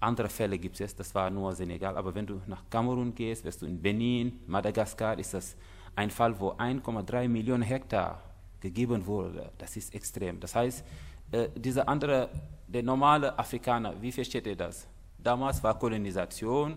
Andere 0.00 0.28
Fälle 0.28 0.58
gibt 0.58 0.78
es, 0.80 0.94
das 0.94 1.14
war 1.14 1.30
nur 1.30 1.54
Senegal, 1.54 1.96
aber 1.96 2.14
wenn 2.14 2.26
du 2.26 2.40
nach 2.46 2.68
Kamerun 2.68 3.14
gehst, 3.14 3.44
wirst 3.44 3.62
du 3.62 3.66
in 3.66 3.80
Benin, 3.80 4.40
Madagaskar, 4.46 5.18
ist 5.18 5.32
das 5.34 5.56
ein 5.96 6.10
Fall, 6.10 6.38
wo 6.38 6.50
1,3 6.52 7.28
Millionen 7.28 7.62
Hektar 7.62 8.20
gegeben 8.60 9.06
wurde. 9.06 9.52
Das 9.58 9.76
ist 9.76 9.94
extrem. 9.94 10.40
Das 10.40 10.54
heißt, 10.54 10.84
äh, 11.32 11.48
dieser 11.56 11.88
andere, 11.88 12.28
der 12.66 12.82
normale 12.82 13.38
Afrikaner, 13.38 14.00
wie 14.00 14.12
versteht 14.12 14.46
ihr 14.46 14.56
das? 14.56 14.86
Damals 15.18 15.62
war 15.62 15.78
Kolonisation 15.78 16.76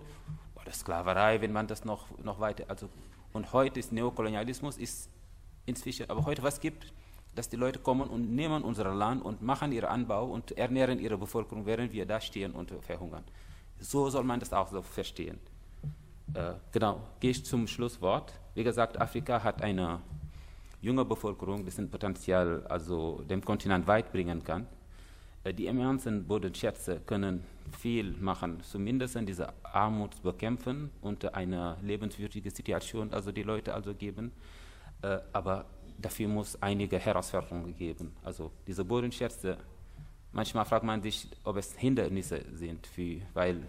oder 0.56 0.72
Sklaverei, 0.72 1.41
wenn 1.41 1.52
man 1.52 1.67
das 1.67 1.84
noch, 1.84 2.06
noch 2.24 2.39
weiter, 2.39 2.65
also, 2.67 2.88
und 3.34 3.52
heute 3.52 3.80
ist 3.80 3.91
Neokolonialismus, 3.91 4.78
ist 4.78 5.10
inzwischen, 5.65 6.10
aber 6.10 6.26
heute 6.26 6.43
was 6.43 6.60
gibt 6.60 6.93
dass 7.38 7.50
die 7.50 7.56
Leute 7.56 7.80
kommen 7.80 8.10
und 8.10 8.34
nehmen 8.34 8.63
unser 8.63 8.93
Land 8.93 9.23
und 9.23 9.41
machen 9.41 9.71
ihren 9.71 9.89
Anbau 9.89 10.26
und 10.26 10.58
ernähren 10.58 11.00
ihre 11.00 11.17
Bevölkerung, 11.17 11.65
während 11.65 11.93
wir 11.93 12.06
da 12.06 12.19
stehen 12.19 12.52
und 12.54 12.71
verhungern. 12.82 13.23
So 13.80 14.10
soll 14.10 14.23
man 14.23 14.39
das 14.39 14.54
auch 14.54 14.69
so 14.69 14.82
verstehen. 14.82 15.39
Äh, 16.34 16.54
genau, 16.71 17.02
gehe 17.19 17.32
ich 17.32 17.45
zum 17.45 17.67
Schlusswort. 17.67 18.34
Wie 18.56 18.63
gesagt, 18.63 19.00
Afrika 19.00 19.43
hat 19.43 19.62
eine 19.62 20.00
junge 20.82 21.06
Bevölkerung, 21.06 21.63
die 21.63 21.71
ein 21.80 21.89
Potenzial 21.89 22.65
also 22.67 23.21
dem 23.30 23.43
Kontinent 23.43 23.86
weit 23.86 24.12
bringen 24.12 24.43
kann. 24.43 24.65
Äh, 25.43 25.54
die 25.54 25.67
immensen 25.67 26.26
Bodenschätze 26.28 27.02
können 27.06 27.43
viel 27.78 28.13
machen, 28.13 28.62
zumindest 28.63 29.17
diese 29.28 29.54
Armut 29.63 30.21
bekämpfen 30.23 30.89
und 31.02 31.34
eine 31.36 31.78
lebenswürdige 31.84 32.50
Situation 32.50 33.13
also 33.13 33.32
die 33.32 33.43
Leute 33.43 33.73
also 33.73 33.93
geben. 33.93 34.32
Äh, 35.02 35.19
aber 35.34 35.65
dafür 35.98 36.28
muss 36.28 36.62
einige 36.62 37.00
Herausforderungen 37.00 37.76
geben. 37.76 38.16
Also 38.24 38.52
diese 38.66 38.86
Bodenschätze, 38.86 39.58
manchmal 40.32 40.66
fragt 40.66 40.86
man 40.86 41.02
sich, 41.02 41.28
ob 41.44 41.58
es 41.58 41.74
Hindernisse 41.76 42.44
sind, 42.54 42.86
für, 42.88 43.22
weil 43.34 43.64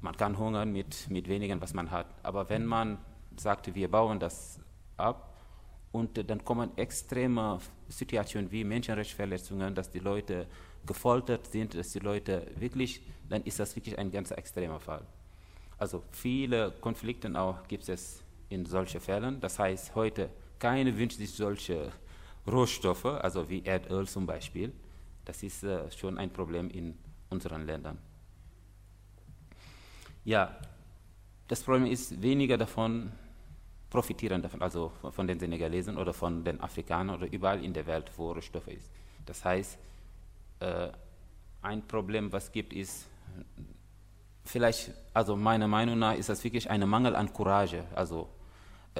man 0.00 0.16
kann 0.16 0.38
hungern 0.38 0.72
mit, 0.72 1.08
mit 1.10 1.28
wenigen, 1.28 1.60
was 1.60 1.74
man 1.74 1.90
hat. 1.90 2.06
Aber 2.22 2.48
wenn 2.48 2.64
man 2.64 2.98
sagt, 3.36 3.74
wir 3.74 3.90
bauen 3.90 4.18
das 4.18 4.60
ab 4.96 5.36
und 5.92 6.28
dann 6.30 6.44
kommen 6.44 6.76
extreme 6.76 7.58
Situationen 7.88 8.50
wie 8.50 8.64
Menschenrechtsverletzungen, 8.64 9.74
dass 9.74 9.90
die 9.90 9.98
Leute 9.98 10.46
gefoltert 10.84 11.46
sind, 11.46 11.74
dass 11.74 11.92
die 11.92 11.98
Leute 11.98 12.46
wirklich, 12.56 13.02
dann 13.28 13.42
ist 13.42 13.58
das 13.58 13.74
wirklich 13.76 13.98
ein 13.98 14.10
ganz 14.10 14.30
extremer 14.30 14.80
Fall. 14.80 15.02
Also 15.78 16.02
viele 16.10 16.72
Konflikte 16.80 17.38
auch 17.38 17.66
gibt 17.68 17.88
es 17.88 18.22
in 18.48 18.64
solchen 18.64 19.00
Fällen. 19.00 19.40
Das 19.40 19.58
heißt, 19.58 19.94
heute 19.94 20.30
keiner 20.58 20.96
wünscht 20.96 21.18
sich 21.18 21.32
solche 21.32 21.92
Rohstoffe, 22.46 23.06
also 23.06 23.48
wie 23.48 23.64
Erdöl 23.64 24.06
zum 24.06 24.26
Beispiel. 24.26 24.72
Das 25.24 25.42
ist 25.42 25.64
äh, 25.64 25.90
schon 25.90 26.18
ein 26.18 26.30
Problem 26.30 26.70
in 26.70 26.96
unseren 27.30 27.66
Ländern. 27.66 27.98
Ja, 30.24 30.56
das 31.48 31.62
Problem 31.62 31.90
ist, 31.90 32.20
weniger 32.20 32.56
davon 32.56 33.12
profitieren 33.90 34.42
davon, 34.42 34.62
also 34.62 34.92
von 35.12 35.26
den 35.26 35.38
Senegalesen 35.38 35.96
oder 35.96 36.12
von 36.12 36.44
den 36.44 36.60
Afrikanern 36.60 37.16
oder 37.16 37.32
überall 37.32 37.64
in 37.64 37.72
der 37.72 37.86
Welt, 37.86 38.10
wo 38.16 38.32
Rohstoffe 38.32 38.68
ist. 38.68 38.90
Das 39.24 39.44
heißt, 39.44 39.78
äh, 40.60 40.88
ein 41.62 41.86
Problem, 41.86 42.32
was 42.32 42.50
gibt, 42.50 42.72
ist 42.72 43.06
vielleicht, 44.44 44.92
also 45.14 45.36
meiner 45.36 45.68
Meinung 45.68 45.98
nach, 45.98 46.14
ist 46.14 46.28
das 46.28 46.42
wirklich 46.44 46.68
ein 46.70 46.88
Mangel 46.88 47.14
an 47.16 47.32
Courage. 47.32 47.84
Also 47.94 48.28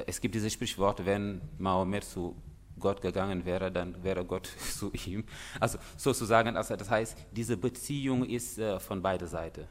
es 0.07 0.21
gibt 0.21 0.35
dieses 0.35 0.53
Sprichwort, 0.53 1.05
wenn 1.05 1.41
Mahomet 1.59 2.05
zu 2.05 2.37
Gott 2.79 3.01
gegangen 3.01 3.45
wäre, 3.45 3.73
dann 3.73 4.03
wäre 4.03 4.25
Gott 4.25 4.47
zu 4.59 4.93
ihm. 5.07 5.25
Also 5.61 5.79
sozusagen, 5.97 6.57
also 6.57 6.77
das 6.77 6.91
heißt, 6.91 7.17
diese 7.33 7.57
Beziehung 7.57 8.25
ist 8.25 8.59
äh, 8.59 8.79
von 8.79 9.03
beider 9.03 9.27
Seiten. 9.27 9.65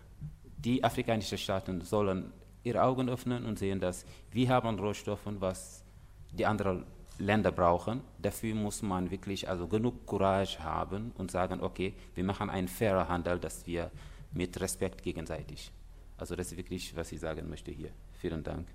Die 0.57 0.83
afrikanischen 0.83 1.38
Staaten 1.38 1.81
sollen 1.81 2.33
ihre 2.63 2.81
Augen 2.81 3.09
öffnen 3.09 3.45
und 3.45 3.59
sehen, 3.59 3.79
dass 3.79 4.05
wir 4.31 4.49
haben 4.49 4.79
Rohstoffe, 4.79 5.27
was 5.39 5.83
die 6.31 6.45
anderen 6.45 6.85
Länder 7.19 7.51
brauchen. 7.51 8.01
Dafür 8.19 8.55
muss 8.55 8.81
man 8.81 9.11
wirklich 9.11 9.47
also 9.47 9.67
genug 9.67 10.05
Courage 10.07 10.59
haben 10.63 11.11
und 11.17 11.31
sagen, 11.31 11.61
okay, 11.61 11.93
wir 12.15 12.23
machen 12.23 12.49
einen 12.49 12.67
fairen 12.67 13.07
Handel, 13.07 13.39
dass 13.39 13.65
wir 13.67 13.91
mit 14.33 14.59
Respekt 14.59 15.03
gegenseitig. 15.03 15.71
Also 16.17 16.35
das 16.35 16.47
ist 16.47 16.57
wirklich, 16.57 16.95
was 16.95 17.11
ich 17.11 17.19
sagen 17.19 17.47
möchte 17.49 17.71
hier. 17.71 17.91
Vielen 18.19 18.43
Dank. 18.43 18.67